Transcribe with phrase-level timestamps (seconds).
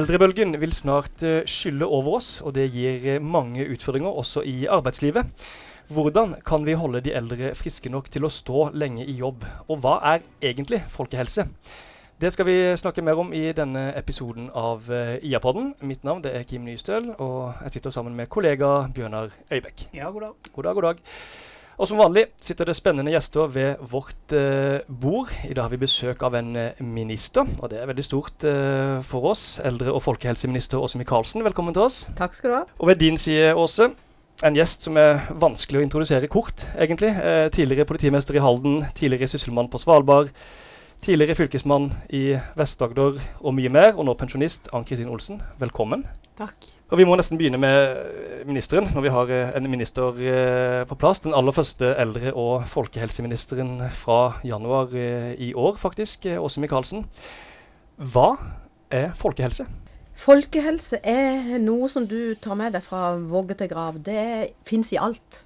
[0.00, 4.64] Eldrebølgen vil snart uh, skylle over oss, og det gir uh, mange utfordringer også i
[4.64, 5.28] arbeidslivet.
[5.92, 9.82] Hvordan kan vi holde de eldre friske nok til å stå lenge i jobb, og
[9.82, 11.44] hva er egentlig folkehelse?
[12.20, 15.74] Det skal vi snakke mer om i denne episoden av uh, IA-podden.
[15.84, 19.90] Mitt navn er Kim Nystøl, og jeg sitter sammen med kollega Bjørnar Øybekk.
[19.92, 20.52] Ja, god dag.
[20.54, 21.08] God dag, god dag.
[21.80, 25.30] Og som vanlig sitter det spennende gjester ved vårt eh, bord.
[25.48, 28.98] I dag har vi besøk av en eh, minister, og det er veldig stort eh,
[29.08, 29.44] for oss.
[29.64, 32.02] Eldre- og folkehelseminister Åse Michaelsen, velkommen til oss.
[32.18, 32.62] Takk skal du ha.
[32.76, 33.88] Og ved din side, Åse,
[34.44, 37.14] en gjest som er vanskelig å introdusere kort, egentlig.
[37.16, 40.28] Eh, tidligere politimester i Halden, tidligere sysselmann på Svalbard.
[41.00, 45.40] Tidligere fylkesmann i Vest-Agder og mye mer, og nå pensjonist Ann Kristin Olsen.
[45.64, 46.04] Velkommen.
[46.36, 46.68] Takk.
[46.90, 50.96] Og Vi må nesten begynne med ministeren, når vi har eh, en minister eh, på
[50.98, 51.20] plass.
[51.22, 56.26] Den aller første eldre- og folkehelseministeren fra januar eh, i år, faktisk.
[56.26, 57.04] eh, Åse Michaelsen.
[57.96, 58.32] Hva
[58.90, 59.68] er folkehelse?
[60.18, 64.02] Folkehelse er noe som du tar med deg fra vogge til grav.
[64.04, 65.44] Det fins i alt.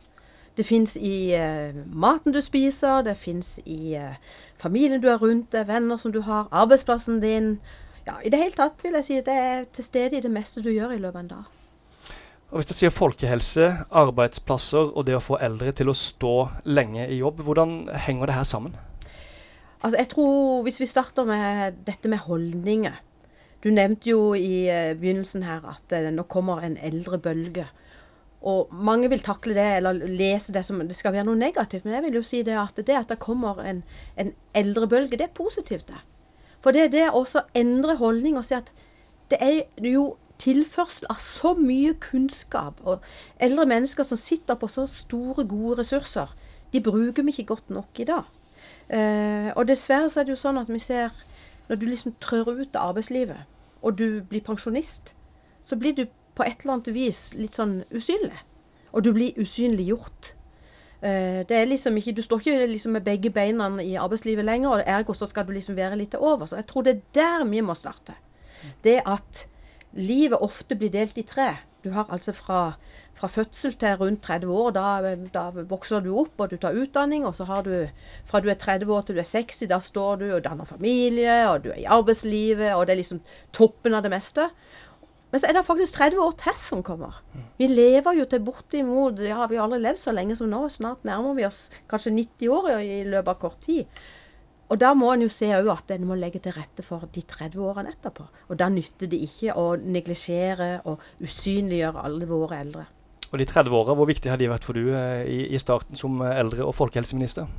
[0.56, 4.16] Det fins i eh, maten du spiser, det fins i eh,
[4.56, 7.58] familien du har rundt deg, venner som du har, arbeidsplassen din.
[8.05, 10.60] Ja, I det hele tatt vil jeg si det er til stede i det meste
[10.64, 11.60] du gjør i løpet av en dag.
[12.52, 16.34] Og Hvis jeg sier folkehelse, arbeidsplasser og det å få eldre til å stå
[16.69, 18.77] lenge i jobb, hvordan henger det her sammen?
[19.80, 23.00] Altså, jeg tror Hvis vi starter med dette med holdninger.
[23.64, 27.64] Du nevnte jo i eh, begynnelsen her at eh, nå kommer en eldre bølge.
[28.44, 31.86] Og mange vil takle det eller lese det som det skal være noe negativt.
[31.86, 33.80] Men jeg vil jo si det at det at det kommer en,
[34.20, 35.88] en eldrebølge, det er positivt.
[35.88, 36.02] det.
[36.64, 38.70] For det er det å endre holdning og si at
[39.28, 42.80] det er jo tilførsel av så mye kunnskap.
[42.88, 43.04] Og
[43.42, 46.32] eldre mennesker som sitter på så store, gode ressurser,
[46.72, 48.30] de bruker vi ikke godt nok i dag.
[48.88, 51.12] Eh, og dessverre så er det jo sånn at vi ser
[51.69, 53.44] når du liksom trør ut av arbeidslivet,
[53.84, 55.14] og du blir pensjonist,
[55.64, 58.41] så blir du på et eller annet vis litt sånn usynlig.
[58.92, 60.34] Og du blir usynliggjort.
[61.04, 64.70] Eh, det er liksom ikke, Du står ikke liksom med begge beina i arbeidslivet lenger,
[64.70, 66.47] og ergo så skal du liksom være litt over.
[66.47, 68.15] Så jeg tror det er der vi må starte.
[68.84, 69.47] Det at
[69.92, 71.56] livet ofte blir delt i tre.
[71.84, 72.72] Du har altså fra,
[73.15, 77.26] fra fødsel til rundt 30 år, da, da vokser du opp og du tar utdanning.
[77.26, 77.88] Og så har du
[78.25, 81.50] fra du er 30 år til du er 60, da står du og danner familie,
[81.50, 83.21] og du er i arbeidslivet, og det er liksom
[83.53, 84.48] toppen av det meste.
[85.34, 87.17] Men så er det faktisk 30 år til som kommer.
[87.59, 90.61] Vi lever jo til bortimot Ja, vi har aldri levd så lenge som nå.
[90.71, 93.91] Snart nærmer vi oss kanskje 90 år i løpet av kort tid.
[94.71, 97.25] Og da må en jo se òg at en må legge til rette for de
[97.27, 98.28] 30 årene etterpå.
[98.47, 102.87] Og da nytter det ikke å neglisjere og usynliggjøre alle våre eldre.
[103.33, 106.22] Og de 30 åra, hvor viktig har de vært for du eh, i, starten som
[106.22, 107.51] eh, eldre- og folkehelseminister?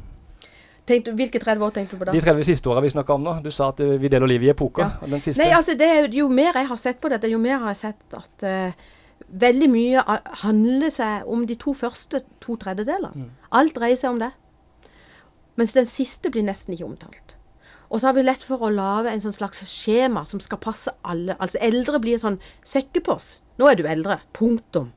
[0.86, 2.14] Tenkte, hvilke 30 år tenkte du på da?
[2.14, 3.40] De 30 siste åra vi snakka om nå.
[3.42, 4.86] Du sa at eh, vi deler livet i epoker.
[4.86, 5.10] Ja.
[5.10, 7.80] Nei, altså det, er jo mer jeg har sett på dette, jo mer har jeg
[7.80, 8.92] sett at uh,
[9.46, 10.04] veldig mye
[10.44, 13.16] handler seg om de to første to tredjedeler.
[13.18, 13.32] Mm.
[13.58, 14.30] Alt dreier seg om det.
[15.58, 17.36] Mens den siste blir nesten ikke omtalt.
[17.90, 20.94] Og så har vi lett for å lage en sånn slags skjema som skal passe
[21.06, 21.38] alle.
[21.40, 23.42] Altså eldre blir sånn sekkepost.
[23.62, 24.20] Nå er du eldre.
[24.36, 24.92] Punktum.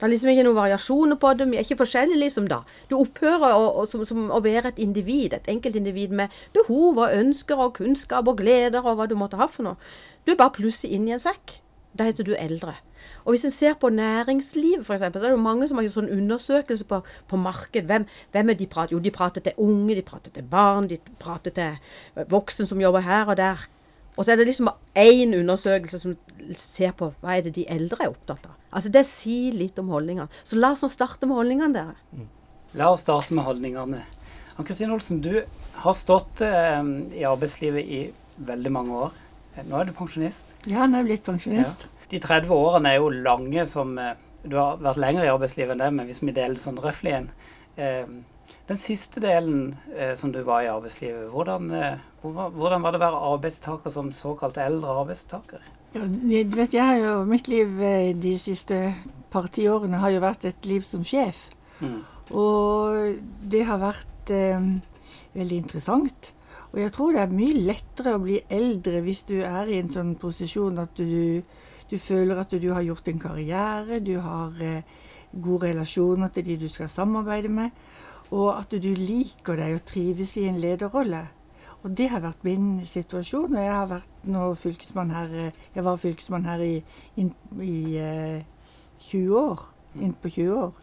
[0.00, 1.46] Det er liksom ikke noen variasjoner på det.
[1.50, 2.62] Vi er ikke forskjellige liksom da.
[2.88, 7.12] Du opphører å, å, som, som å være et individ, et enkeltindivid med behov og
[7.12, 9.90] ønsker og kunnskap og gleder og hva du måtte ha for noe.
[10.24, 11.58] Du er bare plutselig inn i en sekk.
[11.92, 12.78] Da heter du eldre.
[13.26, 15.98] Og hvis en ser på næringsliv, f.eks., så er det jo mange som har gjort
[15.98, 17.88] sånn undersøkelse på, på marked.
[17.90, 18.94] Hvem, hvem er de prater?
[18.94, 23.04] Jo, de prater til unge, de prater til barn, de prater til voksne som jobber
[23.04, 23.66] her og der.
[24.16, 26.16] Og så er det liksom én undersøkelse som
[26.56, 28.59] ser på hva er det de eldre er opptatt av.
[28.70, 30.30] Altså Det sier litt om holdningene.
[30.44, 32.26] Så la oss nå starte med holdningene, dere.
[32.78, 34.02] La oss starte med holdningene.
[34.56, 35.42] Ann-Kristin Olsen, du
[35.82, 36.82] har stått eh,
[37.18, 38.00] i arbeidslivet i
[38.46, 39.16] veldig mange år.
[39.66, 40.54] Nå er du pensjonist.
[40.70, 41.86] Ja, nå er jeg blitt pensjonist.
[42.10, 45.82] De 30 årene er jo lange som eh, Du har vært lenger i arbeidslivet enn
[45.82, 47.26] det, men hvis vi deler sånn røftlig igjen
[47.76, 48.06] eh,
[48.70, 53.04] Den siste delen eh, som du var i arbeidslivet, hvordan, eh, hvordan var det å
[53.04, 55.62] være arbeidstaker som såkalt eldre arbeidstaker?
[55.90, 58.76] Ja, du vet, jeg har jo, mitt liv eh, de siste
[59.30, 61.48] par tiårene har jo vært et liv som sjef.
[61.80, 61.96] Mm.
[62.38, 63.16] Og
[63.50, 64.68] det har vært eh,
[65.34, 66.30] veldig interessant.
[66.70, 69.90] Og jeg tror det er mye lettere å bli eldre hvis du er i en
[69.90, 71.42] sånn posisjon at du,
[71.90, 74.86] du føler at du har gjort en karriere, du har eh,
[75.30, 77.74] gode relasjoner til de du skal samarbeide med,
[78.30, 81.24] og at du liker deg og trives i en lederrolle.
[81.82, 83.54] Og det har vært min situasjon.
[83.54, 86.74] Og jeg har vært nå fylkesmann her eh, Jeg var fylkesmann her i,
[87.16, 88.40] inn, i uh,
[89.00, 89.64] 20 år.
[90.00, 90.80] Innpå 20 år.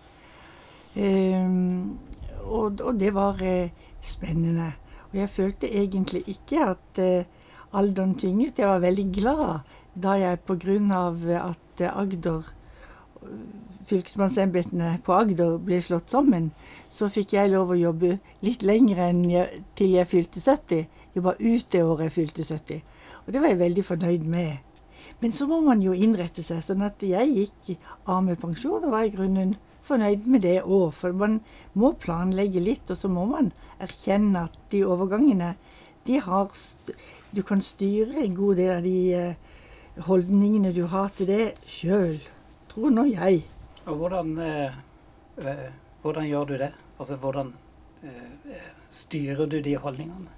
[0.98, 1.98] Um,
[2.48, 3.70] og, og det var uh,
[4.02, 4.72] spennende.
[5.12, 8.60] Og jeg følte egentlig ikke at uh, alderen tynget.
[8.60, 9.60] Jeg var veldig glad
[9.98, 11.12] da jeg pga.
[11.38, 12.54] at Agder
[13.88, 16.52] fylkesmannsembetene på Agder ble slått sammen,
[16.90, 20.88] så fikk jeg lov å jobbe litt lenger enn jeg, til jeg fylte 70.
[21.16, 22.82] Jobba ut det året jeg fylte 70.
[23.26, 24.84] Og det var jeg veldig fornøyd med.
[25.20, 26.62] Men så må man jo innrette seg.
[26.62, 29.56] sånn at jeg gikk av med pensjon og var i grunnen
[29.88, 30.92] fornøyd med det òg.
[30.94, 31.40] For man
[31.74, 33.52] må planlegge litt, og så må man
[33.82, 35.56] erkjenne at de overgangene,
[36.08, 36.52] de har
[37.36, 39.36] Du kan styre en god del av de eh,
[40.08, 42.16] holdningene du har til det sjøl,
[42.78, 43.42] tror nå jeg.
[43.88, 44.74] Og hvordan, eh,
[45.38, 45.70] eh,
[46.02, 46.72] hvordan gjør du det?
[47.00, 47.54] Altså hvordan
[48.04, 50.30] eh, styrer du de holdningene?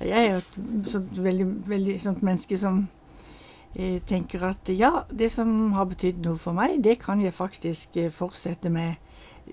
[0.00, 2.88] Jeg er jo et sånt veldig, veldig sånt menneske som
[3.76, 7.96] eh, tenker at ja, det som har betydd noe for meg, det kan jeg faktisk
[7.96, 8.98] eh, fortsette med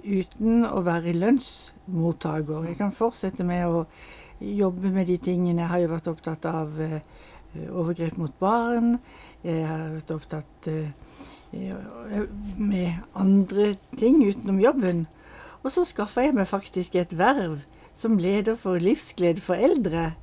[0.04, 2.72] uten å være lønnsmottaker.
[2.72, 3.86] Jeg kan fortsette med å
[4.40, 5.62] jobbe med de tingene.
[5.62, 7.02] Jeg har jo vært opptatt av eh,
[7.70, 8.96] overgrep mot barn.
[9.44, 10.74] Jeg har vært opptatt
[11.52, 15.08] med andre ting utenom jobben.
[15.64, 17.64] Og så skaffa jeg meg faktisk et verv
[17.98, 20.14] som leder for livsglede for eldre.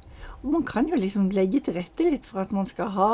[0.43, 3.11] Og man kan jo liksom legge til rette litt for at man skal ha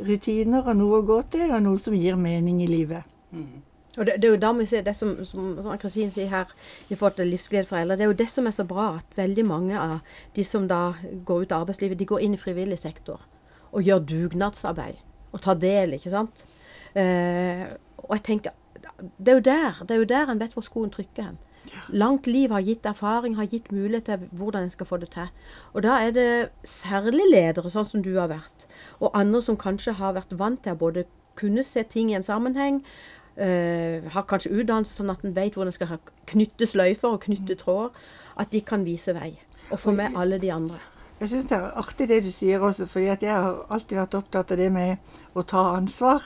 [0.00, 3.04] rutiner og noe å gå til, og noe som gir mening i livet.
[3.34, 3.66] Mm.
[3.98, 6.52] Og det, det, er jo da vi ser det som, som, som Kristin sier her,
[6.88, 7.98] i forhold til livsglede for eldre.
[7.98, 9.98] Det er jo det som er så bra, at veldig mange av
[10.36, 10.94] de som da
[11.26, 13.20] går ut av arbeidslivet, de går inn i frivillig sektor
[13.70, 15.02] og gjør dugnadsarbeid.
[15.34, 16.44] Og tar del, ikke sant.
[16.94, 17.66] Eh,
[18.04, 18.56] og jeg tenker
[19.20, 21.38] det er jo der det er jo der en vet hvor skoen trykker hen.
[21.88, 25.28] Langt liv har gitt erfaring, har gitt mulighet til hvordan en skal få det til.
[25.72, 28.66] Og da er det særlig ledere, sånn som du har vært,
[28.98, 31.04] og andre som kanskje har vært vant til å både
[31.38, 32.80] kunne se ting i en sammenheng,
[33.36, 36.00] øh, har kanskje utdannelse sånn at en vet hvordan en skal
[36.32, 37.94] knytte sløyfer og knytte tråder,
[38.40, 39.34] at de kan vise vei.
[39.70, 40.80] Og få med alle de andre.
[41.20, 44.52] Jeg syns det er artig det du sier også, for jeg har alltid vært opptatt
[44.54, 44.96] av det med
[45.36, 46.24] å ta ansvar.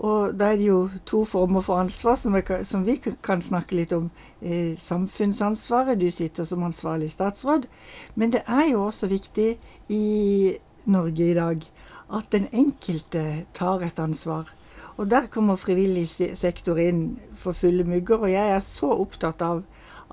[0.00, 3.76] Og da er det jo to former for ansvar som, jeg, som vi kan snakke
[3.76, 4.08] litt om.
[4.40, 6.00] Eh, samfunnsansvaret.
[6.00, 7.66] Du sitter som ansvarlig statsråd.
[8.14, 9.58] Men det er jo også viktig
[9.92, 10.56] i
[10.88, 11.66] Norge i dag
[12.10, 14.48] at den enkelte tar et ansvar.
[14.96, 18.24] Og der kommer frivillig sektor inn for fulle mugger.
[18.24, 19.60] Og jeg er så opptatt av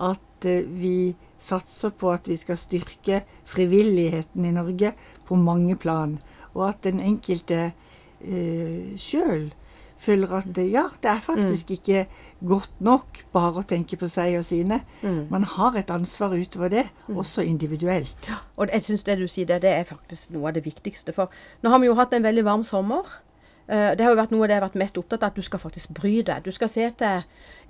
[0.04, 4.92] at eh, vi satser på at vi skal styrke frivilligheten i Norge
[5.26, 6.18] på mange plan.
[6.58, 7.72] Og at den enkelte
[8.20, 9.48] eh, sjøl
[9.98, 11.74] føler at ja, det er faktisk mm.
[11.78, 12.06] ikke
[12.48, 14.82] godt nok bare å tenke på seg og sine.
[15.02, 15.28] Mm.
[15.34, 17.18] Man har et ansvar utover det, mm.
[17.18, 18.32] også individuelt.
[18.58, 21.16] Og jeg syns det du sier der, det er faktisk noe av det viktigste.
[21.16, 21.34] For
[21.64, 23.10] nå har vi jo hatt en veldig varm sommer.
[23.68, 25.42] Uh, det har jo vært noe av det jeg har vært mest opptatt av, at
[25.42, 26.46] du skal faktisk bry deg.
[26.46, 27.26] Du skal se til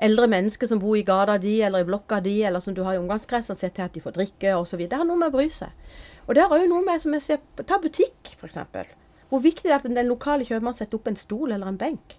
[0.09, 2.97] eldre mennesker som bor i gata di eller i blokka di, eller som du har
[2.97, 4.83] i omgangskrets, og se til at de får drikke osv.
[4.85, 5.73] Det har noe med å bry seg.
[6.27, 8.59] Og det har òg noe med som jeg ser Ta butikk, f.eks.
[9.29, 12.17] Hvor viktig det er at den lokale kjøpmannen setter opp en stol eller en benk.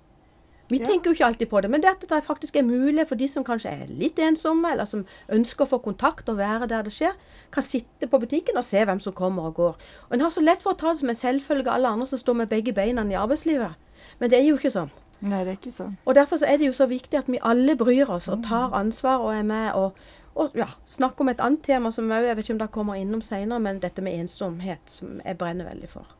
[0.68, 0.84] Vi ja.
[0.84, 3.44] tenker jo ikke alltid på det, men dette det faktisk er mulig for de som
[3.44, 7.14] kanskje er litt ensomme, eller som ønsker å få kontakt og være der det skjer,
[7.54, 9.78] kan sitte på butikken og se hvem som kommer og går.
[10.08, 12.20] Og En har så lett for å ta det som en selvfølge alle andre som
[12.20, 13.80] står med begge beina i arbeidslivet.
[14.20, 14.92] Men det er jo ikke sånn.
[15.24, 15.96] Nei, det er ikke sånn.
[16.04, 19.24] Og Derfor er det jo så viktig at vi alle bryr oss og tar ansvar
[19.24, 19.96] og er med og,
[20.36, 23.24] og ja, snakker om et annet tema som jeg vet ikke om det kommer innom
[23.24, 26.17] senere, men dette med ensomhet, som jeg brenner veldig for.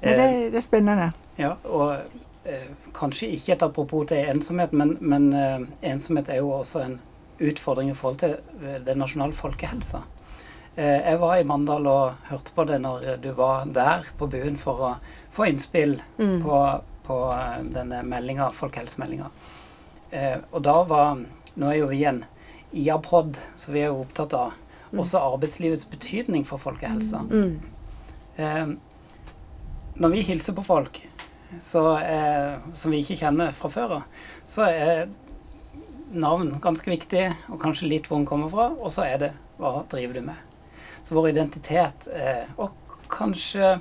[0.00, 1.12] Ja, det, det, er spennende.
[1.38, 1.96] Ja, og
[2.44, 7.00] eh, kanskje ikke et apropos til ensomhet, men, men eh, ensomhet er jo også en
[7.38, 10.04] utfordring i forhold til eh, den nasjonale folkehelsa.
[10.78, 14.58] Eh, jeg var i Mandal og hørte på det når du var der på buen
[14.60, 14.90] for å
[15.34, 16.36] få innspill mm.
[16.44, 16.60] på,
[17.08, 19.32] på, eh, denne meldinga, folkehelsemeldinga.
[20.10, 21.26] Eh, og da var
[21.58, 22.20] Nå er jo vi en
[22.70, 24.52] IA-prod, så vi er jo opptatt av
[24.92, 25.00] mm.
[25.02, 27.24] også arbeidslivets betydning for folkehelsa.
[27.26, 28.76] Mm.
[29.98, 31.00] Når vi hilser på folk,
[31.60, 35.08] så, eh, som vi ikke kjenner fra før av, så er
[36.12, 39.82] navn ganske viktig, og kanskje litt hvor en kommer fra, og så er det hva
[39.90, 40.44] driver du med.
[41.02, 42.72] Så vår identitet, eh, og
[43.10, 43.78] kanskje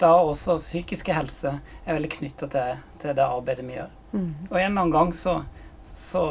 [0.00, 3.92] da også psykiske helse, er veldig knytta til, til, det arbeidet vi gjør.
[4.12, 4.30] Mm.
[4.50, 5.40] Og en eller annen gang så,
[5.82, 6.24] så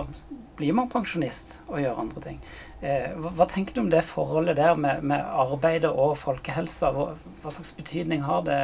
[0.58, 2.42] blir man pensjonist og gjør andre ting.
[2.82, 6.92] Eh, hva, hva, tenker du om det forholdet der med, med arbeidet og folkehelsa?
[6.96, 8.60] Hva, hva, slags betydning har det,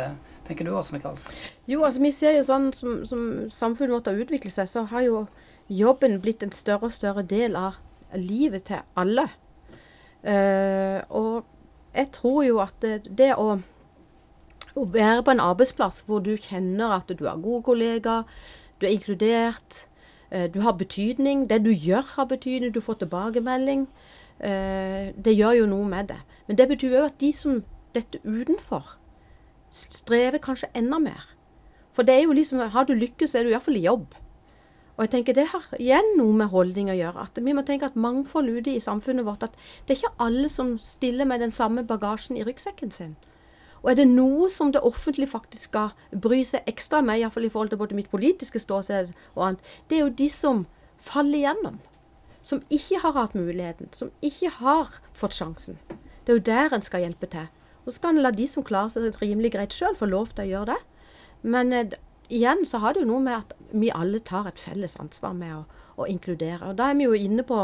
[0.50, 1.30] tenker du også, Michaels?
[1.70, 3.22] Jo, altså vi ser jo sånn som, som
[3.54, 5.24] samfunnet vårt har utviklet seg, så har jo
[5.70, 7.78] jobben blitt en større og større del av
[8.18, 9.30] livet til alle.
[10.26, 11.46] Uh, og
[11.96, 13.60] jeg tror jo at det, det å,
[14.76, 18.26] å være på en arbeidsplass hvor du kjenner at du har gode kollegaer,
[18.82, 19.86] du er inkludert,
[20.34, 21.48] uh, du har betydning.
[21.50, 22.74] Det du gjør, har betydning.
[22.74, 23.88] Du får tilbakemelding.
[24.40, 26.20] Uh, det gjør jo noe med det.
[26.48, 27.62] Men det betyr òg at de som
[27.96, 28.96] dette utenfor,
[29.72, 31.28] strever kanskje enda mer.
[31.94, 34.14] For det er jo liksom, har du lykkes, så er du iallfall i jobb.
[35.00, 37.22] Og jeg tenker Det har igjen noe med holdning å gjøre.
[37.24, 39.56] at Vi må tenke at mangfold ute i samfunnet vårt at
[39.88, 43.16] Det er ikke alle som stiller med den samme bagasjen i ryggsekken sin.
[43.82, 47.50] Og er det noe som det offentlige faktisk skal bry seg ekstra med, iallfall i
[47.50, 50.66] forhold til både mitt politiske ståsted og annet, det er jo de som
[50.98, 51.80] faller igjennom.
[52.42, 53.88] Som ikke har hatt muligheten.
[53.94, 55.80] Som ikke har fått sjansen.
[56.26, 57.48] Det er jo der en skal hjelpe til.
[57.90, 60.50] Så skal en la de som klarer seg rimelig greit sjøl, få lov til å
[60.52, 60.82] gjøre det.
[61.50, 61.96] Men eh,
[62.30, 65.56] igjen så har det jo noe med at vi alle tar et felles ansvar med
[65.56, 65.64] å,
[65.98, 66.70] å, inkludere.
[66.70, 67.64] Og da er vi jo inne på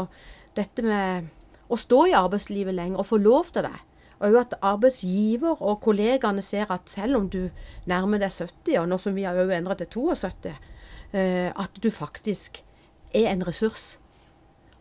[0.58, 1.30] dette med
[1.70, 3.78] å stå i arbeidslivet lenger og få lov til det.
[4.18, 7.44] Og jo at arbeidsgiver og kollegaene ser at selv om du
[7.86, 10.56] nærmer deg 70, og nå som vi har jo endret til 72,
[11.14, 12.64] eh, at du faktisk
[13.14, 14.00] er en ressurs.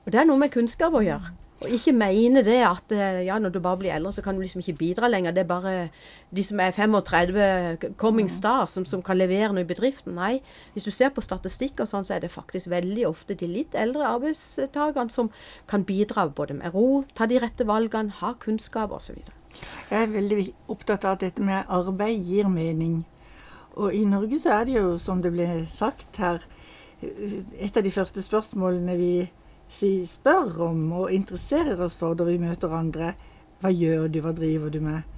[0.08, 1.36] Og det er noe med kunnskap å gjøre.
[1.64, 4.42] Og ikke mene det at eh, ja, når du bare blir eldre, så kan du
[4.44, 5.32] liksom ikke bidra lenger.
[5.32, 5.74] Det er bare
[6.36, 10.18] de som er 35 coming stars som, som kan levere noe i bedriften.
[10.20, 10.42] Nei,
[10.74, 13.78] hvis du ser på statistikk og sånn, så er det faktisk veldig ofte de litt
[13.80, 15.32] eldre arbeidstakerne som
[15.72, 19.24] kan bidra både med ro, ta de rette valgene, ha kunnskap osv.
[19.88, 23.06] Jeg er veldig opptatt av at dette med arbeid gir mening.
[23.80, 26.44] Og i Norge så er det jo, som det ble sagt her,
[27.00, 29.12] et av de første spørsmålene vi
[29.72, 33.14] si, spør om og interesserer oss for når vi møter andre.
[33.62, 35.16] Hva gjør du, hva driver du med?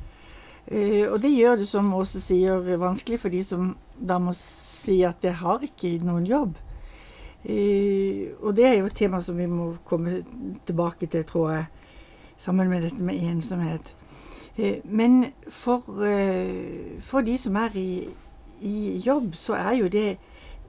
[0.68, 5.00] Uh, og det gjør det, som Åse sier, vanskelig for de som da må si
[5.08, 6.58] at jeg har ikke noen jobb.
[7.48, 10.22] Uh, og det er jo et tema som vi må komme
[10.68, 11.66] tilbake til, tror jeg,
[12.38, 13.94] sammen med dette med ensomhet.
[14.58, 15.86] Uh, men for,
[17.00, 17.90] for, de som er i,
[18.62, 20.18] i jobb, så er jo det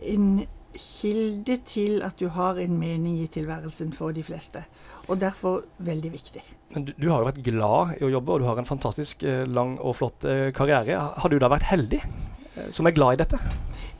[0.06, 4.64] en kilde til at du har en mening i tilværelsen for de fleste.
[5.08, 6.42] Og derfor veldig viktig.
[6.74, 9.24] Men du, du har jo vært glad i å jobbe, og du har en fantastisk
[9.24, 10.98] eh, lang og flott eh, karriere.
[11.16, 13.40] Har du da vært heldig eh, som er glad i dette?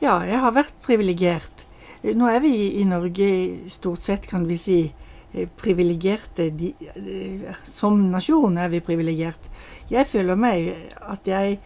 [0.03, 1.65] Ja, jeg har vært privilegert.
[2.15, 3.29] Nå er vi i Norge
[3.67, 4.79] stort sett, kan vi si,
[5.59, 6.47] privilegerte.
[7.67, 9.49] Som nasjon er vi privilegert.
[9.91, 10.69] Jeg føler meg
[11.01, 11.59] at jeg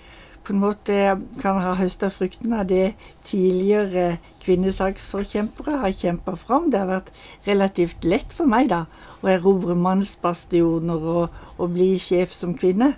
[0.44, 0.96] på en måte
[1.40, 2.94] kan ha høsta fruktene av det
[3.24, 6.70] tidligere kvinnesaksforkjempere har kjempa fram.
[6.72, 7.12] Det har vært
[7.48, 8.84] relativt lett for meg da,
[9.24, 12.94] å erobre mannsbastioner og, og, bli sjef som kvinne.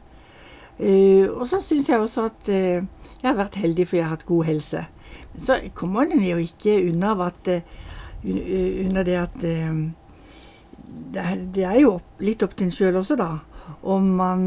[0.80, 2.84] Uh, og så syns jeg også at uh,
[3.22, 4.86] jeg har vært heldig for jeg har hatt god helse.
[5.34, 7.62] Men så kommer en jo ikke unna, at, uh,
[8.26, 11.24] unna det at det,
[11.56, 13.32] det, er jo litt opp til en sjøl også, da.
[13.86, 14.44] Om man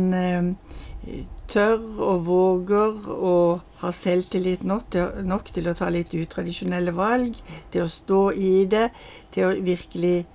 [1.49, 3.35] tør og våger å
[3.83, 7.39] ha selvtillit nok til, nok til, å ta litt utradisjonelle valg,
[7.73, 8.89] til å stå i det,
[9.35, 10.27] til å virkelig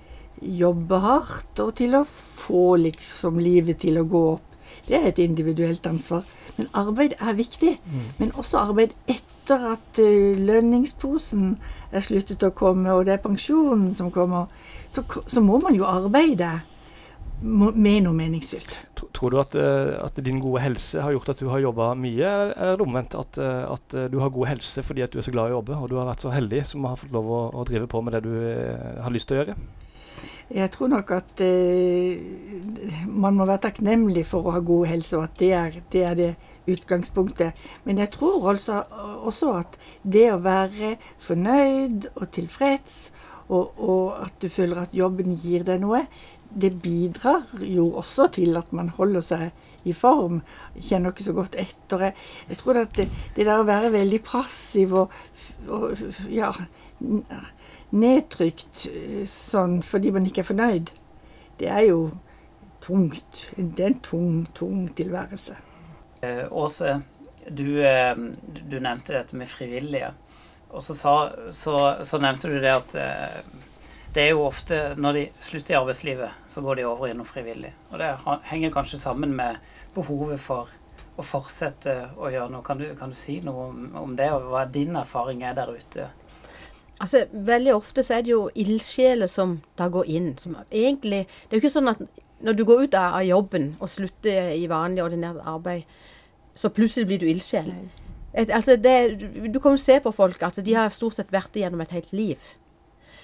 [0.44, 4.50] jobbe hardt, og til å få liksom livet til å gå opp.
[4.88, 6.26] Det er et individuelt ansvar.
[6.58, 7.78] Men arbeid er viktig.
[7.86, 8.08] Mm.
[8.18, 11.54] Men også arbeid etter at uh, lønningsposen
[11.92, 14.52] er sluttet å komme, og det er pensjonen som kommer.
[14.92, 16.60] Så, så må man jo arbeide
[17.44, 18.76] med noe meningsfylt.
[19.14, 22.24] Tror du at, eh, at, din gode helse har gjort at du har jobba mye,
[22.24, 23.16] eller er omvendt?
[23.20, 25.54] At, eh, at, eh, du har god helse fordi at du er så glad i
[25.54, 27.88] å jobbe, og du har vært så heldig som har fått lov å, å drive
[27.92, 28.34] på med det du
[29.04, 29.58] har lyst til å gjøre?
[30.54, 32.20] Jeg tror nok at eh,
[33.08, 36.20] man må være takknemlig for å ha god helse, og at det er det, er
[36.20, 36.32] det
[36.70, 37.60] utgangspunktet.
[37.84, 38.84] Men jeg tror altså
[39.24, 43.08] også at det å være fornøyd og tilfreds,
[43.50, 46.06] og, og at du føler at jobben gir deg noe,
[46.56, 50.42] det bidrar jo også til at man holder seg i form.
[50.80, 52.08] Kjenner ikke så godt etter.
[52.08, 52.16] Jeg,
[52.50, 55.16] jeg tror at det, det, der å være veldig passiv og,
[55.68, 56.52] og ja,
[57.94, 60.94] nedtrykt eh, sånn fordi man ikke er fornøyd,
[61.60, 62.00] det er jo
[62.84, 63.48] tungt.
[63.56, 65.58] Det er en tung, tung tilværelse.
[66.24, 67.02] Eh, Åse,
[67.48, 68.16] du, eh,
[68.70, 70.14] du, nevnte dette med frivillige.
[70.74, 71.14] Og så, sa,
[71.52, 73.42] så, så nevnte du det at eh,
[74.14, 77.26] det er jo ofte når de slutter i arbeidslivet, så går de over i noe
[77.26, 77.74] frivillig.
[77.92, 78.12] Og det
[78.50, 79.58] henger kanskje sammen med
[79.96, 80.70] behovet for
[81.18, 82.66] å fortsette å gjøre noe.
[82.66, 85.74] Kan du, kan du si noe om, om, det, og hva din erfaring er der
[85.74, 86.10] ute?
[87.02, 90.32] Altså, Veldig ofte så er det jo ildsjeler som da går inn.
[90.42, 92.02] Som egentlig, det er jo ikke sånn at
[92.44, 95.86] når du går ut av, av jobben og slutter i vanlig, ordinært arbeid,
[96.54, 97.72] så plutselig blir du ildsjel.
[98.38, 98.98] altså det,
[99.50, 100.42] du kan jo se på folk.
[100.42, 102.54] altså De har stort sett vært igjennom et helt liv.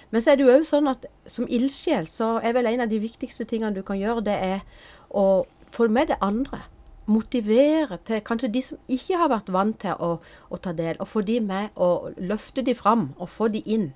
[0.10, 2.92] Men så er det jo òg sånn at som ildsjel så er vel en av
[2.92, 6.64] de viktigste tingene du kan gjøre, det er å få med det andre.
[7.10, 10.16] Motivere til kanskje de som ikke har vært vant til å,
[10.50, 13.92] å ta del, og få de med og løfte de fram og få de inn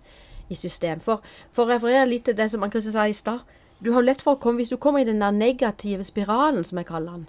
[0.49, 1.01] i system.
[1.01, 1.21] For,
[1.53, 3.41] for å referere litt til det som Ann-Kristin sa i stad.
[3.83, 6.77] Du har lett for å komme, Hvis du kommer i den der negative spiralen, som
[6.77, 7.27] jeg kaller den,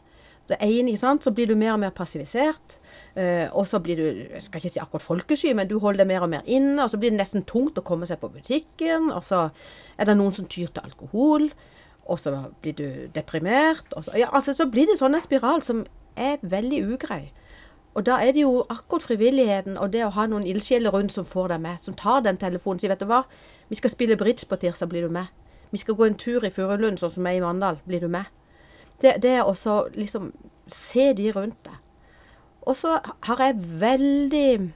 [0.49, 2.79] Det ene, ikke sant, så blir du mer og mer passivisert.
[3.17, 6.11] Eh, og så blir du jeg skal ikke si akkurat folkesky, men du holder deg
[6.11, 6.83] mer og mer inne.
[6.85, 9.09] Og så blir det nesten tungt å komme seg på butikken.
[9.15, 9.47] Og så
[9.97, 11.49] er det noen som tyr til alkohol.
[12.05, 13.89] Og så blir du deprimert.
[13.97, 15.87] Og så, ja, altså, så blir det sånn en spiral som
[16.21, 17.23] er veldig ugrei.
[17.95, 21.25] Og da er det jo akkurat frivilligheten og det å ha noen ildsjeler rundt som
[21.25, 21.81] får deg med.
[21.81, 23.25] Som tar den telefonen og sier 'vet du hva,
[23.69, 25.31] vi skal spille bridge på tirsdag, blir du med'?
[25.71, 28.25] Vi skal gå en tur i Furulund, sånn som meg i Mandal, blir du med?
[29.03, 30.33] Det, det også liksom
[30.65, 31.77] Se de rundt deg.
[32.65, 32.95] Og så
[33.29, 34.73] har jeg veldig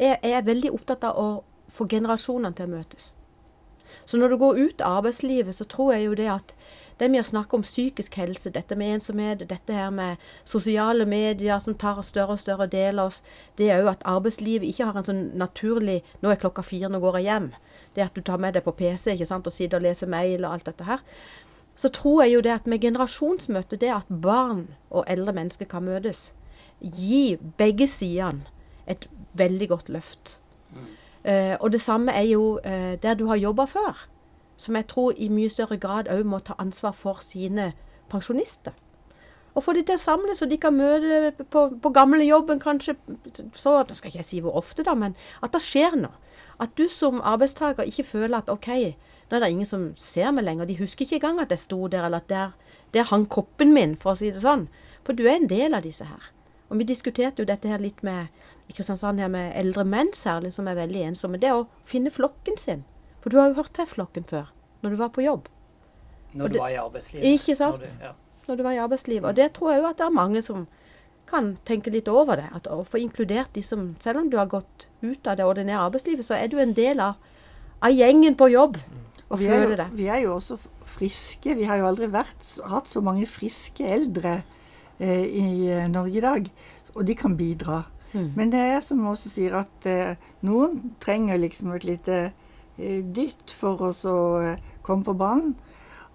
[0.00, 1.28] Jeg er veldig opptatt av å
[1.70, 3.12] få generasjonene til å møtes.
[4.04, 6.54] Så når du går ut av arbeidslivet, så tror jeg jo det at
[7.00, 11.58] det vi å snakke om psykisk helse, dette med ensomhet, dette her med sosiale medier
[11.64, 13.22] som tar større og større del av oss,
[13.56, 17.00] det er jo at arbeidslivet ikke har en sånn naturlig 'Nå er klokka fire, nå
[17.00, 17.52] går jeg hjem'.
[17.94, 20.44] Det at du tar med deg på PC ikke sant, og sitter og leser mail
[20.44, 21.00] og alt dette her.
[21.80, 25.86] Så tror jeg jo det at med generasjonsmøte, det at barn og eldre mennesker kan
[25.86, 26.34] møtes,
[26.80, 28.44] gi begge sidene
[28.86, 30.40] et veldig godt løft.
[31.24, 34.08] Uh, og det samme er jo uh, der du har jobba før,
[34.56, 37.72] som jeg tror i mye større grad òg må ta ansvar for sine
[38.08, 38.72] pensjonister.
[39.54, 42.94] Og få de til å samles, så de kan møte på, på gamlejobben kanskje
[43.54, 46.12] så Da skal ikke jeg si hvor ofte, da, men at det skjer noe.
[46.60, 48.68] At du som arbeidstaker ikke føler at OK,
[49.30, 50.66] nå er det ingen som ser meg lenger.
[50.66, 53.94] De husker ikke engang at jeg sto der, eller at der, der hang kroppen min,
[53.96, 54.66] for å si det sånn.
[55.06, 56.30] For du er en del av disse her.
[56.70, 58.28] Og vi diskuterte jo dette her litt med
[58.70, 61.38] i Kristiansand her med eldre menn særlig, som er veldig ensomme.
[61.42, 62.84] Det å finne flokken sin.
[63.22, 65.48] For du har jo hørt til flokken før, når du var på jobb.
[66.34, 67.26] Når du var i arbeidslivet.
[67.26, 67.82] Ikke sant?
[67.82, 68.12] Når du, ja.
[68.46, 69.26] Når du var i arbeidslivet.
[69.28, 70.68] Og det tror jeg jo at det er mange som
[71.30, 72.46] kan tenke litt over det.
[72.54, 75.90] At å få inkludert de som Selv om du har gått ut av det ordinære
[75.90, 77.18] arbeidslivet, så er du en del av,
[77.82, 78.78] av gjengen på jobb.
[79.30, 79.86] Og vi, er jo, det.
[79.94, 81.54] vi er jo også friske.
[81.54, 84.40] Vi har jo aldri vært, hatt så mange friske eldre
[84.98, 86.50] eh, i eh, Norge i dag.
[86.96, 87.84] Og de kan bidra.
[88.12, 88.32] Mm.
[88.34, 93.54] Men det er som også sier at eh, noen trenger liksom et lite eh, dytt
[93.54, 95.54] for oss å eh, komme på banen.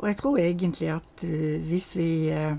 [0.01, 2.57] Og jeg tror egentlig at eh, hvis vi eh,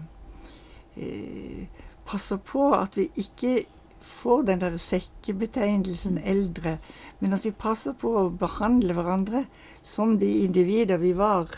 [0.97, 1.67] eh,
[2.09, 3.59] passer på at vi ikke
[4.01, 6.79] får den der sekkebetegnelsen eldre,
[7.21, 9.45] men at vi passer på å behandle hverandre
[9.87, 11.53] som de individer vi var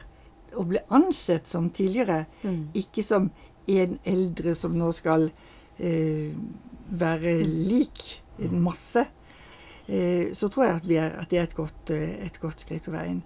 [0.57, 2.69] og ble ansett som tidligere, Mm.
[2.75, 3.31] ikke som
[3.69, 5.31] en eldre som nå skal
[5.79, 6.33] eh,
[6.91, 9.05] være lik en masse.
[9.89, 12.61] Eh, så tror jeg at, vi er, at det er et godt, eh, et godt
[12.65, 13.23] skritt på veien.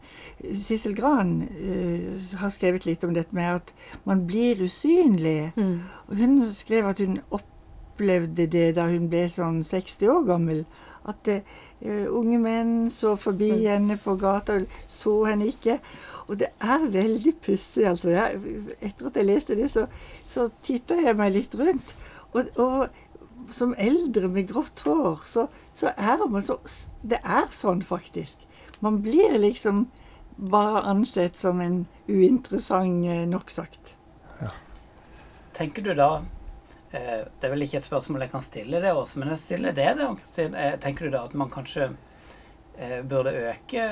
[0.55, 3.73] Sissel Gran eh, har skrevet litt om dette med at
[4.07, 5.53] man blir usynlig.
[5.57, 5.81] Mm.
[6.19, 10.65] Hun skrev at hun opplevde det da hun ble sånn 60 år gammel.
[11.09, 13.63] At uh, unge menn så forbi Mm.
[13.67, 15.81] henne på gata og så henne ikke.
[16.29, 18.11] Og det er veldig pussig, altså.
[18.15, 18.39] Jeg,
[18.81, 19.87] etter at jeg leste det, så,
[20.27, 21.95] så titta jeg meg litt rundt.
[22.33, 26.61] Og, og som eldre med grått hår, så, så er man så
[27.03, 28.47] Det er sånn, faktisk.
[28.81, 29.89] Man blir liksom
[30.39, 33.97] bare ansett som en uinteressant, eh, nok sagt.
[35.53, 36.23] Tenker du da
[36.93, 39.87] Det er vel ikke et spørsmål jeg kan stille det også, men jeg stiller det
[40.21, 40.55] Kristin.
[40.55, 41.87] Eh, tenker du da at man kanskje
[42.79, 43.87] eh, burde øke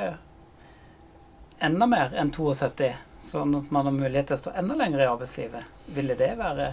[1.61, 5.09] enda mer enn 72, sånn at man har mulighet til å stå enda lenger i
[5.11, 5.65] arbeidslivet?
[5.97, 6.71] Ville det være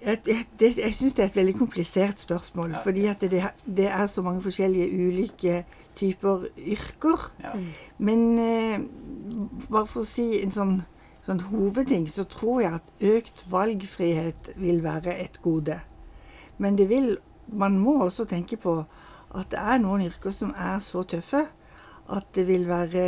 [0.00, 2.70] Jeg, jeg, det- jeg syns det er et veldig komplisert spørsmål.
[2.72, 2.78] Ja.
[2.80, 7.26] Fordi at det, det er så mange forskjellige ulike typer yrker.
[7.42, 7.50] ja.
[7.98, 8.78] Men eh,
[9.68, 10.78] bare for å si en sånn,
[11.26, 15.80] sånn hovedting, så tror jeg at økt valgfrihet vil være et gode.
[16.60, 17.14] Men det vil,
[17.48, 18.80] man må også tenke på
[19.30, 21.44] at det er noen yrker som er så tøffe
[22.10, 23.04] at det vil være,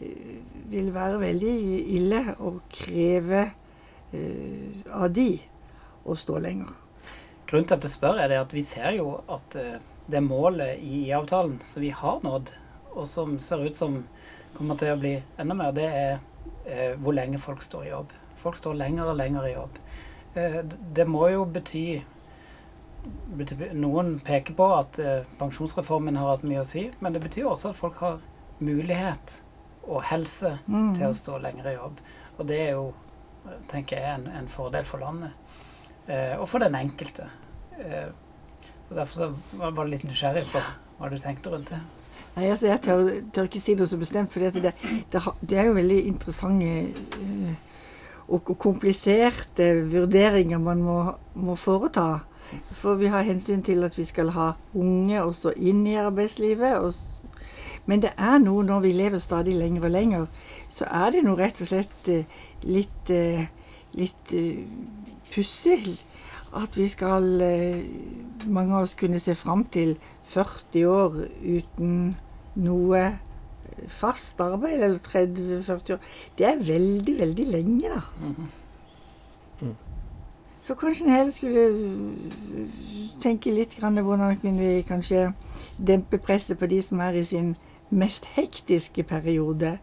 [0.00, 0.38] eh,
[0.72, 1.56] vil være veldig
[1.98, 3.42] ille å kreve
[4.14, 5.28] uh, av de
[6.04, 6.70] å stå lenger.
[7.44, 10.80] Grunnen til at jeg spør, er det at vi ser jo at eh, det målet
[10.80, 12.52] i IA-avtalen som vi har nådd,
[12.94, 14.00] og som ser ut som
[14.56, 16.22] kommer til å bli enda mer, det er
[16.66, 18.12] eh, hvor lenge folk står i jobb.
[18.40, 19.78] Folk står lenger og lenger i jobb.
[20.34, 20.60] Eh,
[20.94, 22.02] det må jo bety,
[23.38, 27.48] bety Noen peker på at eh, pensjonsreformen har hatt mye å si, men det betyr
[27.50, 28.20] også at folk har
[28.64, 29.40] mulighet
[29.84, 30.94] og helse Mm.
[30.96, 31.98] til å stå lenger i jobb.
[32.38, 32.86] Og det er jo,
[33.68, 35.32] tenker jeg, en, en fordel for landet.
[36.08, 37.26] Eh, og for den enkelte.
[37.78, 38.08] Eh,
[38.88, 39.28] så derfor så
[39.58, 40.60] var var jeg litt nysgjerrig på
[40.98, 41.78] hva du tenkte rundt det.
[42.34, 44.72] Nei, altså Jeg tør, tør ikke si noe så bestemt, for det, det,
[45.12, 47.52] det, er jo veldig interessante eh,
[48.26, 50.96] og, og kompliserte vurderinger man må,
[51.34, 52.24] må foreta.
[52.74, 56.78] For vi har hensyn til at vi skal ha unge også inn i arbeidslivet.
[56.82, 56.94] Og,
[57.86, 60.26] men det er noe når vi lever stadig lenger og lenger,
[60.68, 62.26] så er det noe rett og slett eh,
[62.66, 63.46] litt, eh,
[63.94, 64.34] litt
[65.30, 66.00] pussig
[66.54, 67.24] at vi skal
[68.44, 69.94] Mange av oss kunne se fram til
[70.28, 72.14] 40 år uten
[72.56, 73.18] noe
[73.88, 76.04] fast arbeid, eller 30-40 år.
[76.38, 78.00] Det er veldig, veldig lenge, da.
[78.20, 78.52] Mhm.
[80.64, 81.64] Så kanskje en heller skulle
[83.20, 85.26] tenke litt grann hvordan kunne vi kanskje
[85.76, 87.56] dempe presset på de som er i sin
[87.90, 89.78] mest hektiske periode.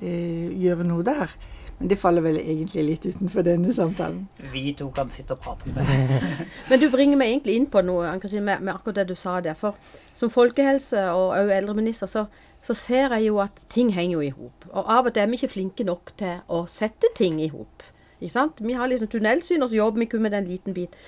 [0.00, 1.32] eh, gjøre noe der.
[1.80, 4.26] Men det faller vel egentlig litt utenfor denne samtalen.
[4.52, 5.84] Vi to kan sitte og prate om det.
[6.68, 9.38] Men du bringer meg egentlig inn på noe Ann-Kristin, med, med akkurat det du sa
[9.40, 9.54] der.
[9.56, 9.78] For
[10.12, 12.26] som folkehelse- og òg eldreminister så,
[12.60, 14.66] så ser jeg jo at ting henger jo i hop.
[14.74, 17.86] Og av og til er vi ikke flinke nok til å sette ting i hop.
[18.18, 18.60] Ikke sant?
[18.60, 20.98] Vi har liksom tunnelsyn, og så jobber vi kun med den liten bit.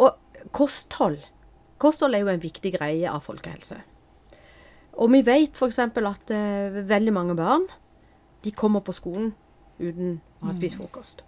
[0.00, 0.16] Og
[0.56, 1.18] kosthold.
[1.76, 3.76] Kosthold er jo en viktig greie av folkehelse.
[4.96, 5.82] Og vi vet f.eks.
[5.84, 7.68] at eh, veldig mange barn
[8.40, 9.34] de kommer på skolen
[9.78, 11.24] uten å ha spist frokost.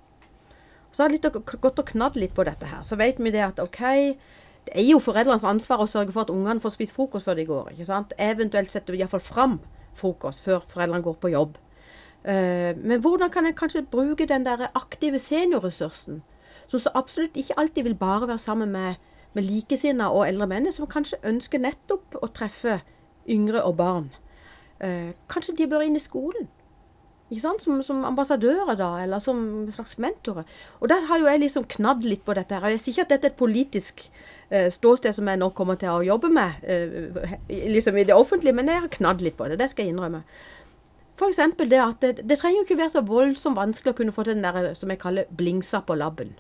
[0.91, 2.83] Så har jeg gått og knadd litt på dette her.
[2.87, 3.81] Så vet vi det at OK,
[4.67, 7.47] det er jo foreldrenes ansvar å sørge for at ungene får spist frokost før de
[7.49, 7.73] går.
[7.73, 8.15] ikke sant?
[8.19, 9.61] Eventuelt setter vi iallfall fram
[9.97, 11.59] frokost før foreldrene går på jobb.
[12.25, 16.23] Eh, men hvordan kan en kanskje bruke den der aktive seniorressursen,
[16.69, 18.95] som så absolutt ikke alltid vil bare være sammen med,
[19.33, 22.81] med likesinnede og eldre menn, som kanskje ønsker nettopp å treffe
[23.29, 24.11] yngre og barn.
[24.81, 26.49] Eh, kanskje de bør inn i skolen?
[27.31, 27.55] Ikke?
[27.63, 30.47] Som, som ambassadører, da, eller som slags mentorer.
[30.81, 32.67] Og der har jo jeg liksom knadd litt på dette her.
[32.67, 34.03] Og jeg sier ikke at dette er et politisk
[34.51, 37.37] eh, ståsted som jeg nå kommer til å jobbe med eh,
[37.71, 39.61] liksom i det offentlige, men jeg har knadd litt på det.
[39.63, 40.25] Det skal jeg innrømme.
[41.21, 41.41] F.eks.
[41.69, 44.39] det at det, det trenger jo ikke være så voldsomt vanskelig å kunne få til
[44.39, 46.33] den der som jeg kaller blingsa på labben.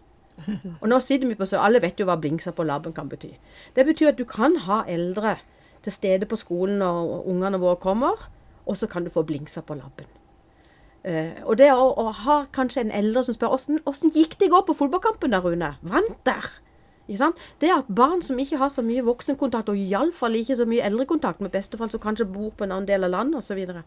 [0.80, 3.34] Og nå sitter vi på så alle vet jo hva blingsa på labben kan bety.
[3.76, 5.36] Det betyr at du kan ha eldre
[5.84, 8.30] til stede på skolen når ungene våre kommer,
[8.64, 10.08] og så kan du få blingsa på labben.
[11.04, 14.50] Eh, og det å, å ha kanskje en eldre som spør hvordan, hvordan gikk det
[14.50, 15.74] i går på fotballkampen der, Rune?
[15.80, 16.50] Vant der?
[17.10, 21.40] Det at barn som ikke har så mye voksenkontakt, og iallfall ikke så mye eldrekontakt
[21.42, 23.82] med bestefar som kanskje bor på en annen del av landet osv., så, videre,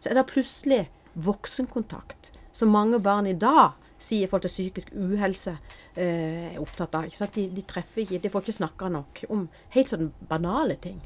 [0.00, 0.80] så er det plutselig
[1.14, 6.96] voksenkontakt som mange barn i dag sier i forhold til psykisk uhelse uh, er opptatt
[6.98, 7.06] av.
[7.34, 9.46] De, de treffer ikke, de får ikke snakka nok om
[9.76, 10.98] helt sånne banale ting.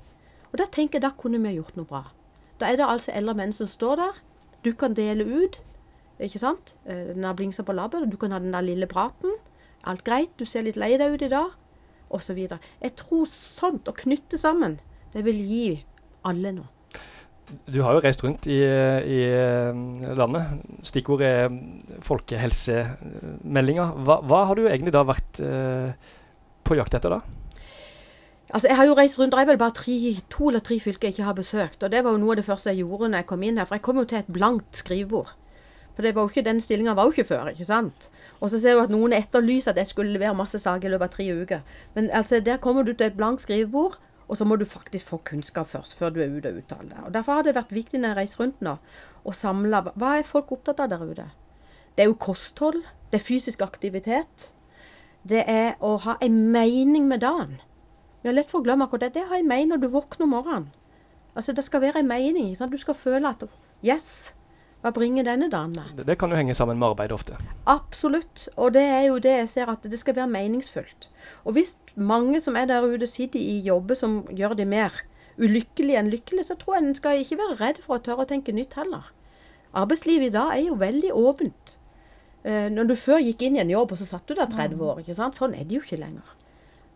[0.48, 2.06] Og da tenker jeg da kunne vi gjort noe bra.
[2.58, 4.22] Da er det altså eldre menn som står der.
[4.64, 5.58] Du kan dele ut,
[6.20, 6.76] ikke sant.
[6.86, 9.36] Eh, Den der blingsa på labben, du kan ha den der lille praten.
[9.86, 11.54] Alt greit, du ser litt lei deg ut i dag,
[12.10, 12.38] osv.
[12.82, 14.80] Jeg tror sånt, å knytte sammen,
[15.14, 15.84] det vil gi
[16.26, 16.68] alle noe.
[17.64, 19.72] Du har jo reist rundt i, i eh,
[20.18, 20.58] landet.
[20.84, 21.48] Stikkord er
[22.04, 23.86] folkehelsemeldinga.
[24.04, 25.94] Hva, hva har du egentlig da vært eh,
[26.68, 27.22] på jakt etter da?
[28.50, 29.94] Altså, Jeg har jo reist rundt, det er vel bare tre,
[30.30, 31.82] to eller tre fylker jeg ikke har besøkt.
[31.82, 33.68] Og det var jo noe av det første jeg gjorde når jeg kom inn her.
[33.68, 35.34] For jeg kom jo til et blankt skrivebord.
[35.98, 38.08] For det var jo ikke, den stillinga var jo ikke før, ikke sant.
[38.40, 41.08] Og så ser jeg at noen etterlyser at jeg skulle levere masse saker i løpet
[41.08, 41.64] av tre uker.
[41.96, 45.18] Men altså, der kommer du til et blankt skrivebord, og så må du faktisk få
[45.26, 47.02] kunnskap først, før du er ute og uttaler deg.
[47.04, 48.76] Og Derfor har det vært viktig når jeg reiser rundt nå,
[49.24, 51.26] å samle Hva er folk opptatt av der ute?
[51.96, 52.84] Det er jo kosthold.
[53.10, 54.52] Det er fysisk aktivitet.
[55.26, 57.58] Det er å ha en mening med dagen.
[58.22, 59.14] Vi har lett for å glemme akkurat det.
[59.20, 60.68] Det har en mening når du våkner om morgenen.
[61.36, 62.50] Altså, Det skal være en mening.
[62.50, 62.72] ikke sant?
[62.72, 63.44] Du skal føle at
[63.84, 64.34] Yes,
[64.82, 65.96] hva bringer denne dagen med?
[65.96, 67.36] Det, det kan jo henge sammen med arbeid ofte.
[67.66, 68.48] Absolutt.
[68.56, 71.08] Og det er jo det jeg ser, at det skal være meningsfullt.
[71.44, 74.94] Og hvis mange som er der ute, sitter i jobber som gjør de mer
[75.38, 78.30] ulykkelige enn lykkelige, så tror jeg en skal ikke være redd for å tørre å
[78.30, 79.12] tenke nytt heller.
[79.78, 81.76] Arbeidslivet i dag er jo veldig åpent.
[82.42, 84.82] Eh, når du før gikk inn i en jobb, og så satt du der 30
[84.82, 85.38] år, ikke sant?
[85.38, 86.34] sånn er det jo ikke lenger.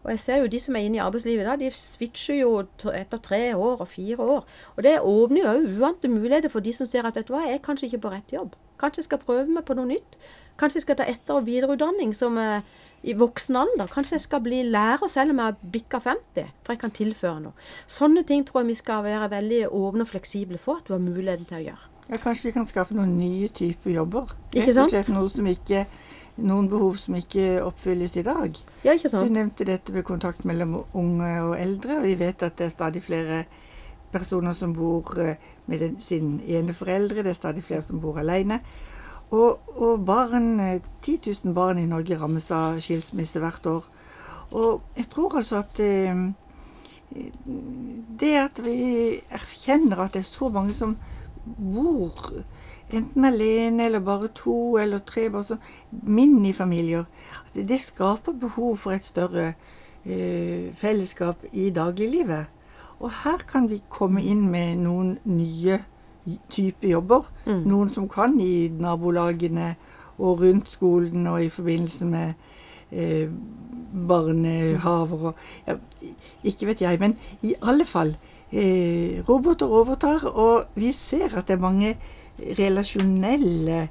[0.03, 2.53] Og jeg ser jo de som er inne i arbeidslivet da, de switcher jo
[2.91, 4.45] etter tre år og fire år.
[4.77, 7.61] Og det åpner jo uante muligheter for de som ser at vet du hva, jeg
[7.61, 8.57] er kanskje ikke på rett jobb.
[8.83, 10.17] Kanskje jeg skal prøve meg på noe nytt.
[10.59, 12.67] Kanskje jeg skal ta etter- og videreutdanning som eh,
[13.07, 13.87] i voksen alder.
[13.91, 17.41] Kanskje jeg skal bli lærer selv om jeg har bikka 50, for jeg kan tilføre
[17.47, 17.55] noe.
[17.87, 21.03] Sånne ting tror jeg vi skal være veldig åpne og fleksible for at du har
[21.03, 21.89] muligheten til å gjøre.
[22.11, 24.35] Ja, kanskje vi kan skape noen nye typer jobber.
[24.51, 24.93] Ikke Rett og sant?
[24.93, 25.87] slett noe som ikke,
[26.43, 28.57] noen behov som ikke oppfylles i dag.
[28.85, 31.99] Ja, ikke Du nevnte dette med kontakt mellom unge og eldre.
[32.01, 33.45] og Vi vet at det er stadig flere
[34.13, 37.23] personer som bor eh, med den, sin ene foreldre.
[37.23, 38.61] Det er stadig flere som bor alene.
[39.31, 43.89] Og, og barn, eh, 10 000 barn i Norge rammes av skilsmisse hvert år.
[44.53, 46.27] Og jeg tror altså at eh,
[48.21, 50.97] det at vi erkjenner at det er så mange som
[51.45, 52.31] bor
[52.93, 55.59] enten alene eller bare to eller tre, bare
[55.91, 57.05] minifamilier,
[57.47, 59.53] at det skaper behov for et større
[60.05, 62.47] eh, fellesskap i dagliglivet.
[63.01, 65.81] Og her kan vi komme inn med noen nye
[66.51, 67.27] typer jobber.
[67.47, 67.65] Mm.
[67.67, 69.75] Noen som kan i nabolagene
[70.19, 72.35] og rundt skolen og i forbindelse med
[72.93, 73.29] eh,
[74.09, 75.35] barnehaver og
[75.67, 75.75] ja,
[76.45, 78.15] Ikke vet jeg, men i alle fall.
[78.53, 81.97] Eh, roboter overtar, og vi ser at det er mange
[82.59, 83.89] relasjonelle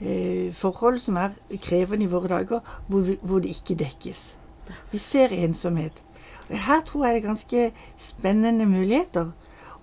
[0.00, 4.26] eh, forhold som er krevende i våre dager, hvor, vi, hvor det ikke dekkes.
[4.92, 6.02] Vi ser ensomhet.
[6.48, 9.32] Her tror jeg det er ganske spennende muligheter.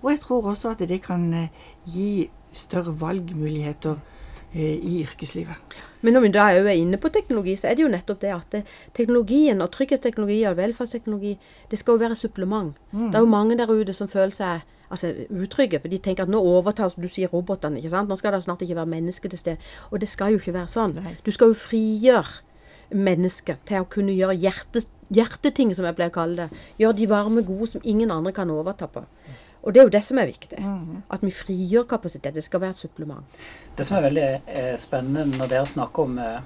[0.02, 1.48] Og jeg tror også at det kan eh,
[1.86, 3.96] gi større valgmuligheter
[4.54, 5.80] eh, i yrkeslivet.
[6.02, 8.56] Men når vi da er inne på teknologi, så er det jo nettopp det at
[8.94, 11.36] teknologien og trygghetsteknologi og velferdsteknologi,
[11.70, 12.74] det skal jo være supplement.
[12.90, 13.10] Mm.
[13.10, 16.32] Det er jo mange der ute som føler seg altså, utrygge, for de tenker at
[16.32, 17.80] nå overtar som du sier, robotene.
[17.80, 18.10] ikke sant?
[18.10, 19.70] Nå skal det snart ikke være mennesker til stede.
[19.90, 20.96] Og det skal jo ikke være sånn.
[21.00, 21.16] Nei.
[21.24, 22.42] Du skal jo frigjøre
[22.92, 26.64] mennesket til å kunne gjøre hjerte, hjerteting, som jeg pleier å kalle det.
[26.82, 29.04] Gjøre de varme, gode som ingen andre kan overta på.
[29.62, 30.58] Og det er jo det som er viktig.
[30.58, 31.02] Mhm.
[31.10, 32.34] At vi frigjør kapasitet.
[32.34, 33.38] Det skal være et supplement.
[33.76, 36.40] Det som er veldig eh, spennende når dere snakker om eh,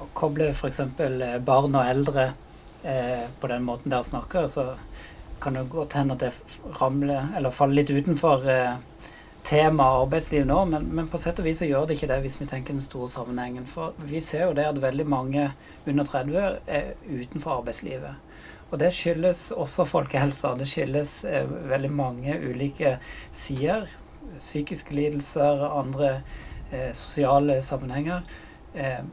[0.00, 0.80] å koble f.eks.
[0.80, 2.32] Eh, barn og eldre
[2.84, 4.74] eh, på den måten dere snakker, så
[5.40, 6.32] kan det godt hende at det
[6.80, 8.76] ramler eller faller litt utenfor eh,
[9.46, 12.38] temaet arbeidsliv nå, men, men på sett og vis så gjør det ikke det hvis
[12.40, 13.66] vi tenker den store sammenhengen.
[13.70, 15.50] For vi ser jo det at veldig mange
[15.86, 18.16] under 30 er utenfor arbeidslivet.
[18.70, 20.56] Og det skyldes også folkehelsa.
[20.58, 22.96] Det skyldes eh, veldig mange ulike
[23.30, 23.86] sider.
[24.38, 26.16] Psykiske lidelser, andre
[26.72, 28.26] eh, sosiale sammenhenger.
[28.74, 29.04] Eh,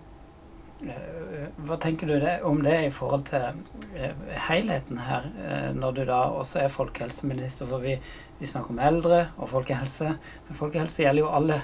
[1.64, 3.44] hva tenker du det, om det i forhold til
[3.96, 4.14] eh,
[4.48, 7.70] helheten her, eh, når du da også er folkehelseminister?
[7.70, 7.96] For vi,
[8.40, 10.14] vi snakker om eldre og folkehelse,
[10.48, 11.62] men folkehelse gjelder jo alle.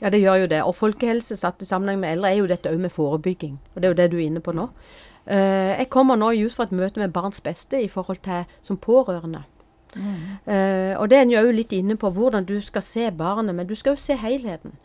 [0.00, 0.62] Ja, det gjør jo det.
[0.64, 3.56] Og folkehelse satt i sammenheng med eldre er jo dette òg med forebygging.
[3.74, 4.68] Og det er jo det du er inne på nå.
[5.26, 8.80] Eh, jeg kommer nå just fra et møte med Barns Beste i forhold til som
[8.80, 9.44] pårørende.
[9.96, 13.66] Eh, og det er en jo litt inne på hvordan du skal se barnet, men
[13.66, 14.76] du skal jo se helheten.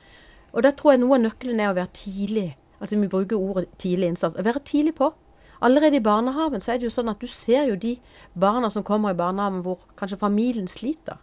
[0.56, 2.54] Og da tror jeg noe av nøkkelen er å være tidlig.
[2.80, 4.36] Altså vi bruker ordet tidlig innsats.
[4.36, 5.12] Å være tidlig på.
[5.64, 7.96] Allerede i barnehagen så er det jo sånn at du ser jo de
[8.34, 11.18] barna som kommer i barnehagen hvor kanskje familien sliter.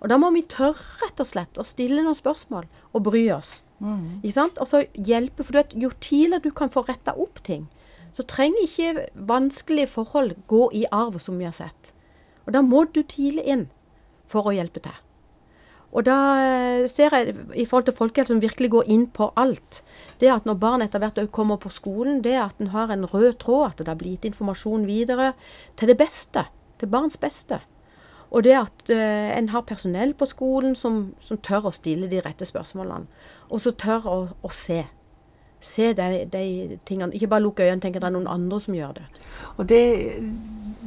[0.00, 3.60] Og da må vi tørre rett og slett å stille noen spørsmål og bry oss.
[4.20, 4.60] Ikke sant?
[4.60, 7.68] Og så hjelpe, for du vet, jo tidligere du kan få retta opp ting,
[8.12, 11.92] så trenger ikke vanskelige forhold gå i arv, som vi har sett.
[12.46, 13.68] Og da må du tidlig inn
[14.28, 14.96] for å hjelpe til.
[15.90, 19.80] Og da eh, ser jeg i forhold til folkehelse som virkelig går inn på alt.
[20.22, 23.40] Det at når barn etter hvert kommer på skolen, det at en har en rød
[23.42, 25.32] tråd, at det har blitt informasjon videre
[25.76, 26.46] til det beste.
[26.78, 27.58] Til barns beste.
[28.30, 32.22] Og det at uh, en har personell på skolen som, som tør å stille de
[32.22, 33.10] rette spørsmålene.
[33.50, 34.84] Og så tør å, å se.
[35.60, 37.12] Se de, de tingene.
[37.12, 39.08] Ikke bare lukke øynene og tenke at det er noen andre som gjør det.
[39.58, 39.82] Og det,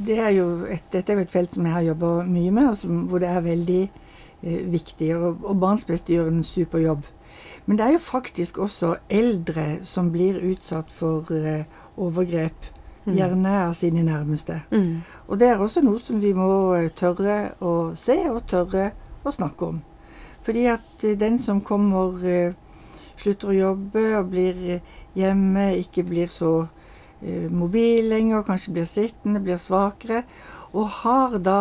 [0.08, 2.72] det er jo et, dette er jo et felt som jeg har jobba mye med,
[2.72, 3.82] og som, hvor det er veldig
[4.44, 5.10] viktig.
[5.16, 7.06] Og, og Barnsbeste gjør en super jobb.
[7.66, 11.64] Men det er jo faktisk også eldre som blir utsatt for eh,
[11.98, 12.68] overgrep,
[13.04, 14.62] gjerne av sine nærmeste.
[14.72, 15.02] Mm.
[15.28, 18.92] Og det er også noe som vi må eh, tørre å se og tørre
[19.24, 19.82] å snakke om.
[20.44, 22.56] Fordi at eh, den som kommer, eh,
[23.20, 26.66] slutter å jobbe og blir eh, hjemme, ikke blir så
[27.22, 30.24] eh, mobil lenger, kanskje blir sittende, blir svakere,
[30.74, 31.60] og har da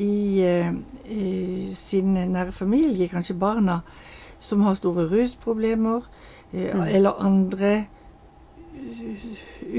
[0.00, 0.72] i, eh,
[1.12, 3.80] i sin nære familie, kanskje barna,
[4.40, 6.00] som har store rusproblemer,
[6.52, 6.80] eh, Mm.
[6.88, 7.86] eller andre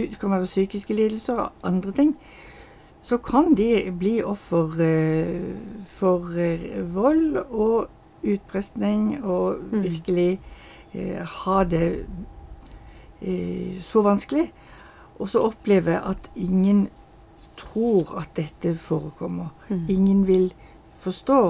[0.10, 2.18] det kan være psykiske lidelser og andre ting,
[3.02, 5.56] så kan de bli offer eh,
[5.86, 7.88] for eh, vold og
[8.24, 9.84] utpressing og Mm.
[9.84, 10.40] virkelig
[10.94, 12.06] eh, ha det
[13.22, 14.52] eh, så vanskelig.
[15.20, 16.90] Og så oppleve at ingen
[17.58, 19.52] tror at dette forekommer.
[19.70, 19.86] Mm.
[19.90, 20.54] Ingen vil
[21.02, 21.42] forstå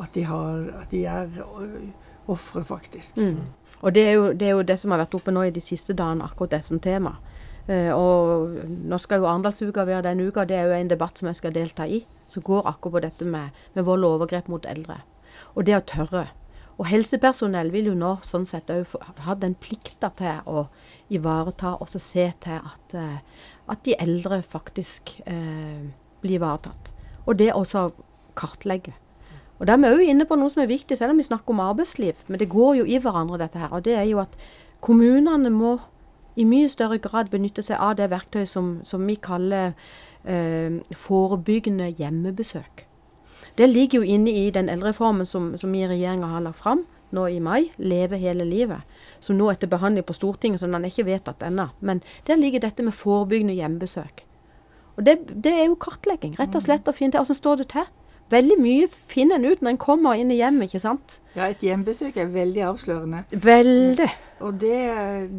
[0.00, 1.90] at de, har, at de er eh,
[2.30, 3.16] ofre, faktisk.
[3.16, 3.38] Mm.
[3.80, 5.62] Og det er, jo, det er jo det som har vært oppe nå i de
[5.64, 7.16] siste dagene, akkurat det som tema.
[7.68, 8.56] Uh, og
[8.88, 11.52] nå skal jo Arendalsuka være den uka, det er jo en debatt som jeg skal
[11.54, 15.00] delta i, som går akkurat på dette med, med vold og overgrep mot eldre.
[15.54, 16.26] Og det å tørre.
[16.80, 18.94] Og helsepersonell vil jo nå sånn sett òg
[19.26, 20.64] ha den plikta til å
[21.12, 23.18] ivareta og se til at, eh,
[23.68, 25.90] at de eldre faktisk eh,
[26.22, 26.94] blir ivaretatt.
[27.26, 27.90] Og det også
[28.38, 28.94] kartlegge.
[29.60, 31.52] Og da er vi òg inne på noe som er viktig, selv om vi snakker
[31.52, 32.24] om arbeidsliv.
[32.28, 33.72] Men det går jo i hverandre, dette her.
[33.76, 34.40] Og det er jo at
[34.80, 35.76] kommunene må
[36.40, 39.74] i mye større grad benytte seg av det verktøyet som, som vi kaller
[40.24, 42.86] eh, forebyggende hjemmebesøk.
[43.56, 46.84] Det ligger jo inne i den eldrereformen som, som vi i regjeringa har lagt fram
[47.12, 48.82] nå i mai, Leve hele livet,
[49.20, 51.64] som nå er til behandling på Stortinget, så den er ikke vedtatt ennå.
[51.80, 54.22] Men der ligger dette med forebyggende hjemmebesøk.
[54.96, 57.68] Og det, det er jo kartlegging, rett og slett å finne til åssen står det
[57.72, 57.88] til.
[58.30, 61.16] veldig mye finner en ut når en kommer inn i hjemmet, ikke sant?
[61.34, 63.24] Ja, et hjembesøk er veldig avslørende.
[63.34, 64.06] Veldig.
[64.46, 64.76] Og det,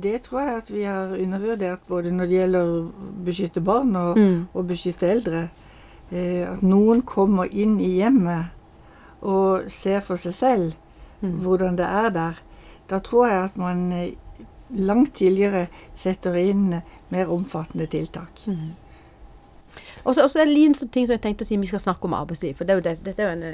[0.03, 2.81] det tror jeg at vi har undervurdert både når det gjelder å
[3.25, 4.47] beskytte barn og, Mm.
[4.53, 5.45] og beskytte eldre.
[6.11, 8.51] Eh, at noen kommer inn i hjemmet
[9.21, 10.79] og ser for seg selv
[11.21, 11.37] Mm.
[11.37, 12.41] hvordan det er der.
[12.89, 14.13] Da tror jeg at man eh,
[14.69, 18.47] langt tidligere setter inn eh, mer omfattende tiltak.
[18.47, 18.73] Mm.
[20.03, 22.13] Og så er det en ting som jeg tenkte å si, vi skal snakke om
[22.13, 22.55] arbeidsliv.
[22.55, 23.45] For det er jo det, dette er jo en,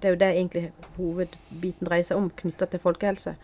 [0.00, 3.34] det er jo det egentlig hovedbiten dreier seg om, knytta til folkehelse.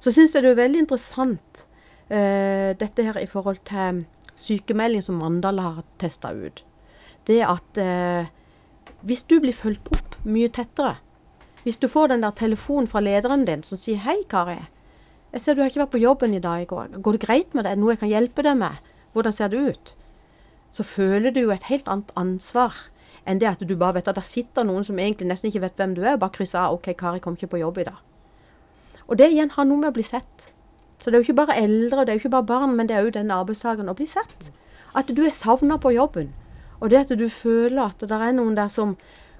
[0.00, 1.66] Så syns jeg det er veldig interessant
[2.10, 4.02] uh, dette her i forhold til
[4.34, 6.64] sykemelding som Mandal har testa ut.
[7.26, 8.30] Det at eh,
[9.02, 10.98] hvis du blir fulgt opp mye tettere,
[11.64, 14.60] hvis du får den der telefonen fra lederen din som sier 'Hei, Kari.
[15.32, 17.00] Jeg ser du har ikke vært på jobben i dag i går.
[17.02, 17.78] Går det greit med deg?
[17.78, 18.76] Noe jeg kan hjelpe deg med?
[19.12, 19.94] Hvordan ser det ut?'
[20.74, 22.74] så føler du jo et helt annet ansvar
[23.24, 25.78] enn det at du bare vet at der sitter noen som egentlig nesten ikke vet
[25.78, 28.02] hvem du er, og bare krysser av 'OK, Kari kom ikke på jobb i dag'.
[29.08, 30.50] Og det igjen har noe med å bli sett.
[30.98, 32.96] Så det er jo ikke bare eldre, det er jo ikke bare barn, men det
[32.96, 34.50] er jo den arbeidstakeren å bli sett.
[34.94, 36.32] At du er savna på jobben.
[36.80, 38.96] Og det at du føler at det er noen der som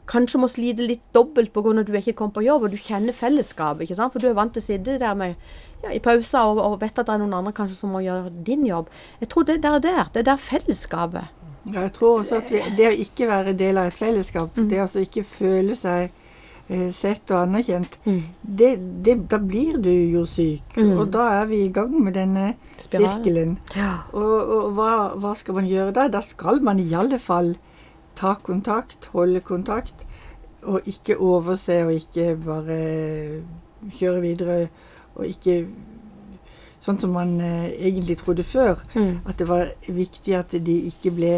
[0.07, 1.81] kanskje må slite litt dobbelt pga.
[1.81, 3.83] at du ikke kom på jobb, og du kjenner fellesskapet.
[3.87, 4.13] ikke sant?
[4.13, 5.35] For du er vant til å sitte der med,
[5.83, 8.31] ja, i pauser og, og vet at det er noen andre kanskje som må gjøre
[8.45, 8.91] din jobb.
[9.21, 11.25] Jeg tror det er der, det er der fellesskapet.
[11.73, 14.69] Ja, jeg tror også at vi, det å ikke være del av et fellesskap, Mm.
[14.69, 16.11] det å altså ikke føle seg
[16.97, 18.23] sett og anerkjent, Mm.
[18.57, 18.71] det,
[19.05, 20.63] det, da blir du jo syk.
[20.79, 20.95] Mm.
[20.99, 23.11] Og da er vi i gang med denne Spiralen.
[23.25, 23.59] sirkelen.
[23.77, 23.91] Ja.
[24.13, 26.09] Og, og hva, hva skal man gjøre da?
[26.09, 27.55] Da skal man i alle fall
[28.17, 30.07] ta kontakt, holde kontakt,
[30.63, 33.43] og ikke overse og ikke bare
[33.93, 34.69] kjøre videre.
[35.17, 35.67] Og ikke
[36.81, 38.81] sånn som man eh, egentlig trodde før.
[38.95, 39.21] Mm.
[39.29, 41.35] At det var viktig at de ikke ble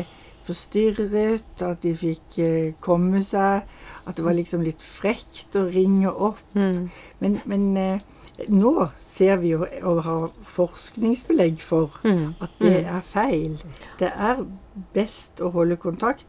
[0.46, 3.66] forstyrret, at de fikk eh, komme seg.
[4.06, 6.42] At det var liksom litt frekt å ringe opp.
[6.54, 6.86] Mm.
[7.20, 8.04] Men, men eh,
[8.52, 12.34] nå ser vi jo og har forskningsbelegg for Mm.
[12.40, 13.56] at det er feil.
[13.98, 14.44] Det er
[14.94, 16.26] best å holde kontakt,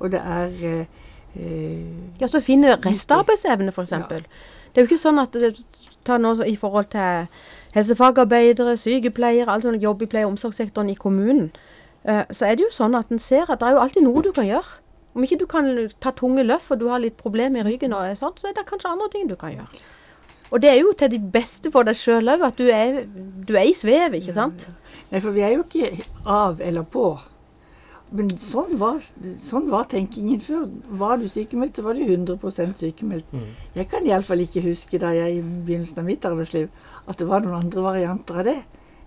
[0.00, 0.86] og det er eh,
[1.36, 3.92] eh, Ja, så finne restarbeidsevne, f.eks.
[3.92, 4.06] Ja.
[4.08, 5.52] Det er jo ikke sånn at det
[6.06, 7.26] tar noe i forhold til
[7.74, 11.50] helsefagarbeidere, sykepleiere, alle sånne jobb i pleie- og omsorgssektoren i kommunen.
[12.04, 14.24] Eh, så er det jo sånn at en ser at det er jo alltid noe
[14.24, 14.80] du kan gjøre.
[15.14, 18.12] Om ikke du kan ta tunge løft og du har litt problemer i ryggen, og
[18.18, 19.82] sånt, så er det kanskje andre ting du kan gjøre.
[20.50, 23.04] Og det er jo til ditt beste for deg sjøl òg, at du er,
[23.46, 24.66] du er i svev, ikke sant?
[25.10, 27.12] Nei, for vi er jo ikke av eller på.
[28.10, 28.98] Men sånn var,
[29.46, 30.64] sånn var tenkingen før.
[30.98, 33.30] Var du sykemeldt, så var du 100 sykemeldt.
[33.30, 33.46] Mm.
[33.76, 36.70] Jeg kan iallfall ikke huske da jeg i begynnelsen av mitt arbeidsliv
[37.06, 38.58] at det var noen andre varianter av det.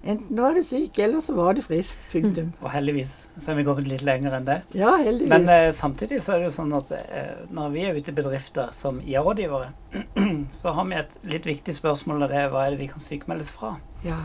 [0.04, 2.00] Enten var du syk, eller så var du frisk.
[2.12, 2.50] Punktum.
[2.60, 4.58] Og heldigvis så er vi kommet litt lenger enn det.
[4.76, 5.32] Ja, heldigvis.
[5.32, 8.18] Men eh, samtidig så er det jo sånn at eh, når vi er ute i
[8.18, 9.70] bedrifter som IA-rådgivere,
[10.60, 13.04] så har vi et litt viktig spørsmål, og det er hva er det vi kan
[13.04, 13.78] sykemeldes fra?
[14.04, 14.20] ja.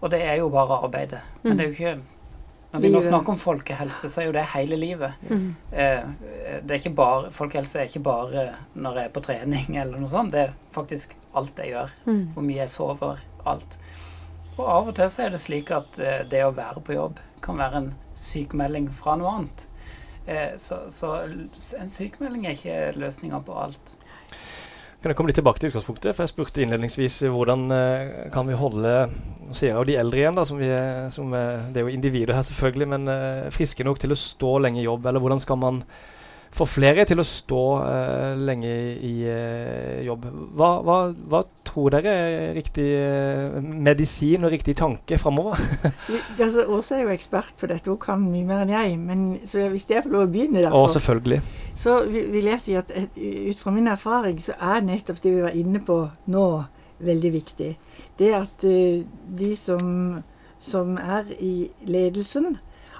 [0.00, 1.18] Og det er jo bare arbeidet.
[1.42, 1.98] Men det er jo ikke
[2.70, 5.12] Når vi nå snakker om folkehelse, så er jo det hele livet.
[5.26, 5.54] Mm.
[5.72, 6.10] Eh,
[6.62, 10.10] det er ikke bare, folkehelse er ikke bare når jeg er på trening eller noe
[10.12, 10.34] sånt.
[10.36, 11.96] Det er faktisk alt jeg gjør.
[12.06, 12.20] Mm.
[12.34, 13.24] Hvor mye jeg sover.
[13.48, 13.78] Alt.
[14.58, 17.20] Og av og til så er det slik at eh, det å være på jobb
[17.44, 19.66] kan være en sykemelding fra noe annet.
[20.26, 21.14] Eh, så, så
[21.78, 23.94] en sykemelding er ikke løsninga på alt.
[24.98, 26.10] Kan jeg komme litt tilbake til utgangspunktet?
[26.10, 27.68] For jeg spurte innledningsvis eh, hvordan
[28.34, 28.94] kan vi holde
[29.56, 32.44] sier jeg de eldre igjen, da, som er, som, er, det er jo individer her
[32.44, 33.12] selvfølgelig, men
[33.54, 35.06] friske nok til å stå lenge i jobb.
[35.08, 35.78] Eller hvordan skal man
[36.52, 38.74] få flere til å stå uh, lenge
[39.08, 40.26] i uh, jobb?
[40.58, 40.98] Hva, hva,
[41.32, 45.60] hva tror dere er riktig eh, medisin og riktig tanke framover?
[46.38, 48.96] Altså, Åse er jo ekspert på dette, hun kan mye mer enn jeg.
[49.02, 51.40] Men så hvis jeg får lov å begynne derfor, selvfølgelig.
[51.76, 53.08] så vil vil jeg si at eh,
[53.50, 56.00] ut fra min erfaring så er nettopp det vi var inne på
[56.32, 56.48] nå,
[57.04, 57.70] veldig viktig.
[58.18, 59.04] Det at eh,
[59.38, 60.22] de som,
[60.60, 62.56] som er i ledelsen,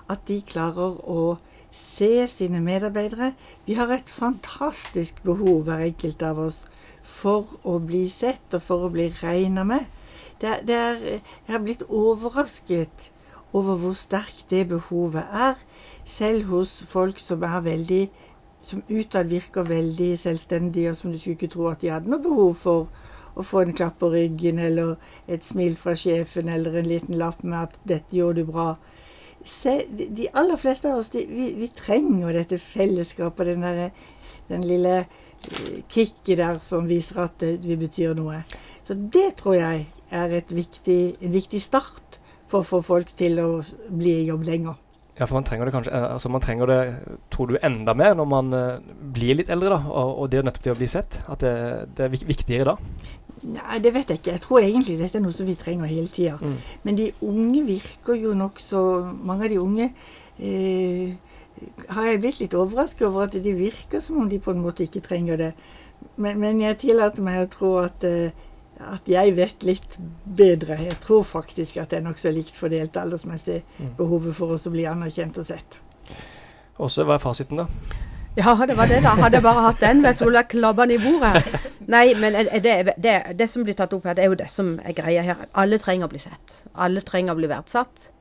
[0.09, 1.37] at de klarer å
[1.75, 3.33] se sine medarbeidere.
[3.67, 6.65] Vi har et fantastisk behov, hver enkelt av oss,
[7.09, 9.87] for å bli sett og for å bli regna med.
[10.39, 13.11] Det, det er, jeg har blitt overrasket
[13.57, 15.57] over hvor sterkt det behovet er,
[16.05, 18.03] selv hos folk som er veldig
[18.69, 22.21] som utad virker veldig selvstendige, og som du skulle ikke tro at de hadde noe
[22.21, 22.91] behov for
[23.39, 24.97] å få en klapp på ryggen, eller
[25.31, 28.77] et smil fra sjefen, eller en liten lapp med at 'dette gjorde du bra'.
[29.45, 33.91] Se, de, aller fleste av oss, de, vi, vi trenger dette fellesskapet, den, der,
[34.49, 35.07] den lille
[35.89, 38.43] kicket der som viser at eh, vi betyr noe.
[38.87, 42.19] Så det tror jeg er et viktig, en viktig start
[42.49, 43.49] for å få folk til å
[43.93, 44.79] bli i jobb lenger.
[45.19, 46.81] Ja, for man trenger det kanskje eh, altså man trenger det,
[47.35, 50.47] tror du, enda mer når man uh, blir litt eldre, da, og, og det er
[50.47, 51.19] nettopp det å bli sett?
[51.27, 51.55] At det,
[51.99, 52.77] det er viktigere da?
[53.49, 54.35] Nei, det vet jeg ikke.
[54.37, 56.39] Jeg tror egentlig dette er noe som vi trenger hele tida.
[56.39, 56.57] Mm.
[56.87, 58.81] Men de unge virker jo nokså
[59.29, 61.15] Mange av de unge eh,
[61.95, 64.85] har jeg blitt litt overrasket over at de virker som om de på en måte
[64.87, 65.53] ikke trenger det.
[66.17, 68.31] Men, men jeg tillater meg å tro at, eh,
[68.79, 70.77] at jeg vet litt bedre.
[70.87, 73.95] Jeg tror faktisk at det er nokså likt fordelt aldersmessig Mm.
[73.99, 75.79] behovet for oss å bli anerkjent og sett.
[76.79, 77.67] Så hva er fasiten, da?
[78.39, 79.17] Ja, det var det, da.
[79.19, 81.43] Hadde jeg bare hatt den, så ville jeg klabba den i bordet.
[81.91, 84.77] Nei, men det, det, det som blir tatt opp her, det er jo det som
[84.87, 85.41] er greia her.
[85.59, 86.61] Alle trenger å bli sett.
[86.79, 88.13] Alle trenger å bli verdsatt.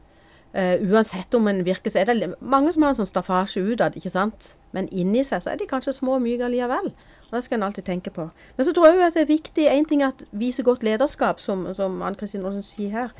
[0.57, 3.97] Eh, uansett om en virker, så er det mange som har en sånn staffasje utad,
[3.99, 4.55] ikke sant.
[4.73, 6.89] Men inni seg så er de kanskje små og myke allikevel.
[7.27, 8.29] Og Det skal en alltid tenke på.
[8.57, 10.81] Men så tror jeg jo at det er viktig en ting er at vise godt
[10.81, 13.13] lederskap, som, som Ann Kristin Aasen sier her.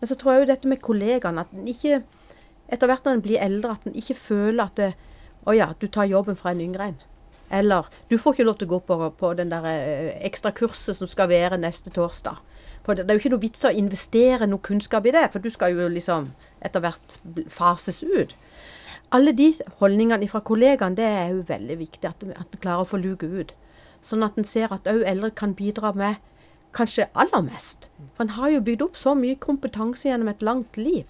[0.00, 2.00] Men så tror jeg jo dette med kollegaene, at en ikke
[2.68, 4.90] etter hvert når en blir eldre, at en ikke føler at det,
[5.44, 6.98] å ja, du tar jobben fra en yngre en.
[7.50, 10.96] Eller du får ikke lov til å gå på, på den der eh, ekstra kurset
[10.96, 12.40] som skal være neste torsdag.
[12.88, 15.44] For det, det er jo ikke noe vits å investere noe kunnskap i det, for
[15.44, 16.30] du skal jo liksom
[16.64, 17.18] etter hvert
[17.52, 18.32] fases ut.
[19.12, 19.50] Alle de
[19.82, 23.28] holdningene fra kollegaene, det er jo veldig viktig at at en klarer å få luke
[23.28, 23.52] ut.
[24.00, 26.16] Sånn at en ser at òg eldre kan bidra med
[26.72, 27.90] kanskje aller mest.
[28.16, 31.04] For en har jo bygd opp så mye kompetanse gjennom et langt liv.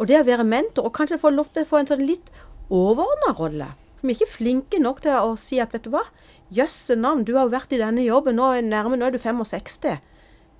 [0.00, 2.32] Og det å være mentor, og kanskje få lov til å få en sånn litt
[2.72, 3.68] overordna rolle.
[4.00, 6.06] For vi er ikke flinke nok til å si at vet du hva,
[6.48, 10.00] jøsse navn, du har jo vært i denne jobben, nå nærme, nå er du 65.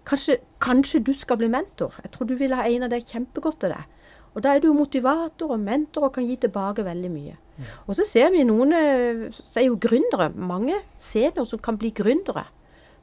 [0.08, 1.94] Kanskje, kanskje du skal bli mentor.
[2.02, 3.82] Jeg tror du ville ha egnet deg kjempegodt til det.
[4.32, 7.36] Og da er du motivator og mentor og kan gi tilbake veldig mye.
[7.86, 11.92] Og så ser vi noen eh, så er jo gründere, mange seniorer som kan bli
[11.94, 12.46] gründere.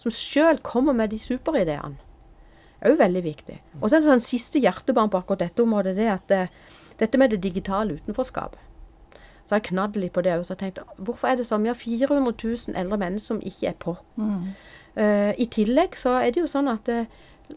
[0.02, 2.00] Som sjøl kommer med de superideene.
[2.80, 3.58] Det er jo veldig viktig.
[3.82, 6.44] Og så er det sånn siste hjertebarn på akkurat dette området, det at det,
[7.02, 8.69] dette med det digitale utenforskapet.
[9.50, 10.44] Så jeg knadd litt på det òg.
[10.46, 11.64] Så jeg tenkte hvorfor er det sånn?
[11.66, 13.96] Vi har 400 000 eldre mennesker som ikke er på.
[14.94, 17.08] Eh, I tillegg så er det jo sånn at uh,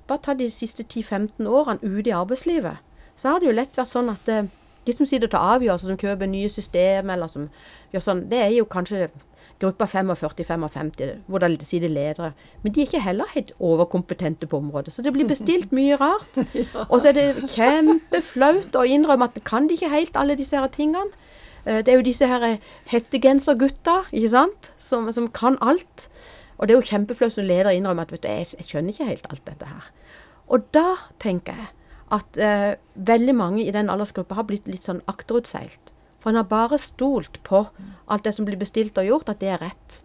[0.09, 2.80] bare ta de siste 10-15 årene ute i arbeidslivet,
[3.16, 4.49] så har det jo lett vært sånn at uh,
[4.86, 7.51] de som sitter og tar avgjørelser, som kjøper nye system, eller som
[7.93, 9.11] gjør sånn, det er jo kanskje
[9.62, 12.32] gruppa 45-55, hvor det sitter ledere.
[12.62, 14.93] Men de er ikke heller helt overkompetente på området.
[14.93, 16.40] Så det blir bestilt mye rart.
[16.88, 20.72] Og så er det kjempeflaut å innrømme at kan de ikke helt alle disse her
[20.72, 21.14] tingene.
[21.67, 22.59] Eh, Det er jo disse her
[22.91, 26.09] hettegensergutta, ikke sant, som, som kan alt.
[26.59, 29.09] Og det er jo kjempeflaut som leder innrømmer at vet du, jeg, jeg skjønner ikke
[29.09, 29.89] helt alt dette her.
[30.53, 30.87] Og da
[31.23, 31.71] tenker jeg
[32.13, 35.95] at eh, veldig mange i den aldersgruppa har blitt litt sånn akterutseilt.
[36.21, 37.65] For han har bare stolt på
[38.07, 40.03] alt det som blir bestilt og gjort, at det er rett.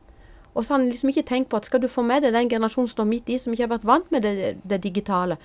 [0.58, 2.49] Og så har han liksom ikke tenkt på at skal du få med deg den
[2.49, 5.38] generasjonen som står midt i, som ikke har vært vant med det, det digitale,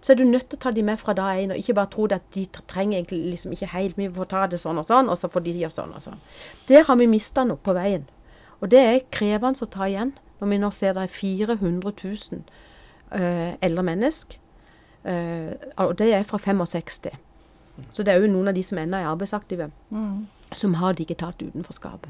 [0.00, 1.92] så er du nødt til å ta de med fra da én, og ikke bare
[1.92, 4.86] tro at de trenger egentlig liksom ikke helt mye for å ta det sånn og
[4.88, 6.22] sånn, og så får de gjøre sånn og sånn.
[6.70, 8.06] Der har vi mista noe på veien.
[8.60, 12.40] Og det er krevende å ta igjen, når vi nå ser det er 400 000
[13.12, 14.40] uh, eldre mennesker.
[15.04, 15.52] Uh,
[15.84, 17.12] og det er fra 65.
[17.92, 19.70] Så det er jo noen av de som ennå er arbeidsaktive,
[20.52, 22.08] som har digitalt utenforskap.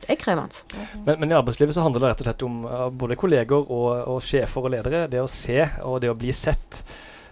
[0.00, 0.62] Det er krevende.
[1.04, 2.62] Men, men i arbeidslivet så handler det rett og slett om
[2.96, 5.02] både kolleger og, og sjefer og ledere.
[5.12, 6.80] Det å se og det å bli sett.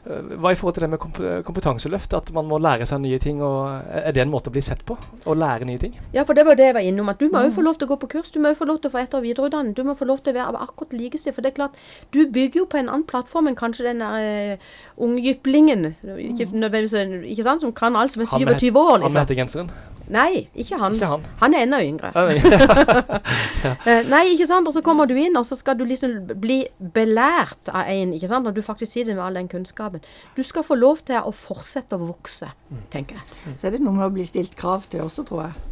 [0.07, 2.15] Uh, hva i forhold til det med komp kompetanseløft?
[2.15, 3.43] At man må lære seg nye ting.
[3.45, 4.97] Og, er det en måte å bli sett på?
[4.99, 5.97] Å lære nye ting?
[6.15, 7.11] Ja, for det var det jeg var innom.
[7.13, 8.33] At du må jo få lov til å gå på kurs.
[8.35, 9.75] Du må jo få lov til å få etter- og videreutdanning.
[9.77, 11.37] Du må få lov til å være akkurat likestilt.
[11.37, 11.79] For det er klart,
[12.15, 14.73] du bygger jo på en annen plattform enn kanskje den der uh,
[15.05, 15.93] unge jyplingen.
[16.03, 17.65] Ikke, ikke sant?
[17.65, 19.23] Som kan alt som er Han 27 år, Han med liksom.
[19.25, 19.73] hettegenseren?
[20.09, 20.95] Nei, ikke han.
[20.97, 21.25] Ikke han.
[21.43, 22.11] Han er enda yngre.
[22.17, 24.23] Ja, nei.
[24.29, 24.69] Eh, ikke sant.
[24.71, 26.61] Og så kommer du inn, og så skal du liksom bli
[26.95, 28.47] belært av en, ikke sant.
[28.47, 30.05] Når du faktisk sitter med all den kunnskapen.
[30.37, 32.49] Du skal få lov til å fortsette å vokse,
[32.93, 33.57] tenker jeg.
[33.59, 35.65] Så er det noe med å bli stilt krav til også, tror jeg.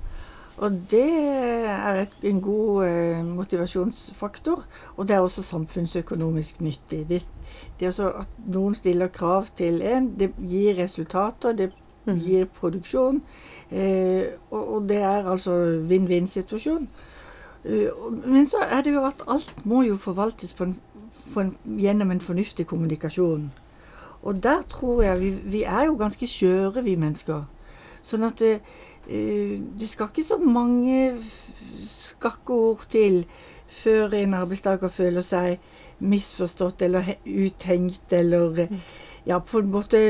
[0.57, 1.07] Og det
[1.69, 4.63] er en god eh, motivasjonsfaktor.
[4.97, 7.03] Og det er også samfunnsøkonomisk nyttig.
[7.11, 7.23] Det,
[7.79, 11.73] det er også at noen stiller krav til en, det gir resultater, det
[12.07, 12.19] Mhm.
[12.23, 13.17] gir produksjon.
[13.71, 15.57] Eh, og, det er altså
[15.89, 16.89] vinn-vinn-situasjon.
[17.65, 17.89] Eh,
[18.27, 20.77] men så er det jo at alt må jo forvaltes på en,
[21.35, 23.51] på en, gjennom en fornuftig kommunikasjon.
[24.23, 27.45] Og der tror jeg vi, vi er jo ganske skjøre, vi mennesker.
[28.03, 28.61] Sånn at det,
[29.09, 31.17] eh, det skal ikke så mange
[31.87, 33.25] skakkeord skakke ord til
[33.67, 35.59] før en arbeidstaker føler seg
[35.99, 38.75] misforstått eller uthengt eller eh,
[39.27, 40.03] ja, på en måte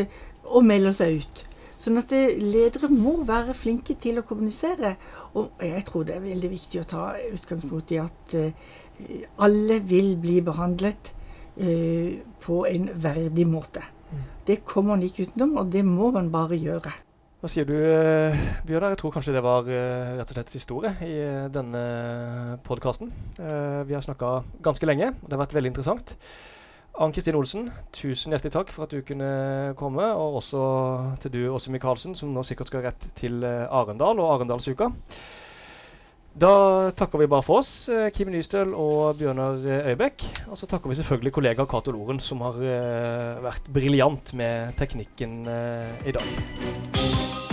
[0.45, 1.46] og melder seg ut.
[1.87, 4.97] Sånn at ledere må være flinke til å kommunisere.
[5.39, 8.73] Og jeg tror det er veldig viktig å ta utgangspunkt i at eh,
[9.47, 11.13] alle vil bli behandlet
[11.55, 13.85] eh, på en verdig måte.
[14.47, 16.91] Det kommer man ikke utenom, og det må man bare gjøre.
[17.39, 18.35] Hva sier du, eh,
[18.67, 18.97] Bjørnar?
[18.97, 21.15] Jeg tror kanskje det var rett og slett historie i
[21.55, 21.87] denne
[22.67, 23.15] podkasten.
[23.39, 26.17] Vi har snakka ganske lenge, og det har vært veldig interessant.
[26.97, 30.07] Ann Kristin Olsen, tusen hjertelig takk for at du kunne komme.
[30.17, 30.61] Og også
[31.21, 34.89] til du, Åse Michaelsen, som nå sikkert skal rett til Arendal og Arendalsuka.
[36.37, 36.53] Da
[36.97, 39.61] takker vi bare for oss, Kim Nystøl og Bjørnar
[39.93, 40.25] Øybekk.
[40.51, 42.61] Og så takker vi selvfølgelig kollega Cato Loren, som har
[43.45, 47.46] vært briljant med teknikken i dag.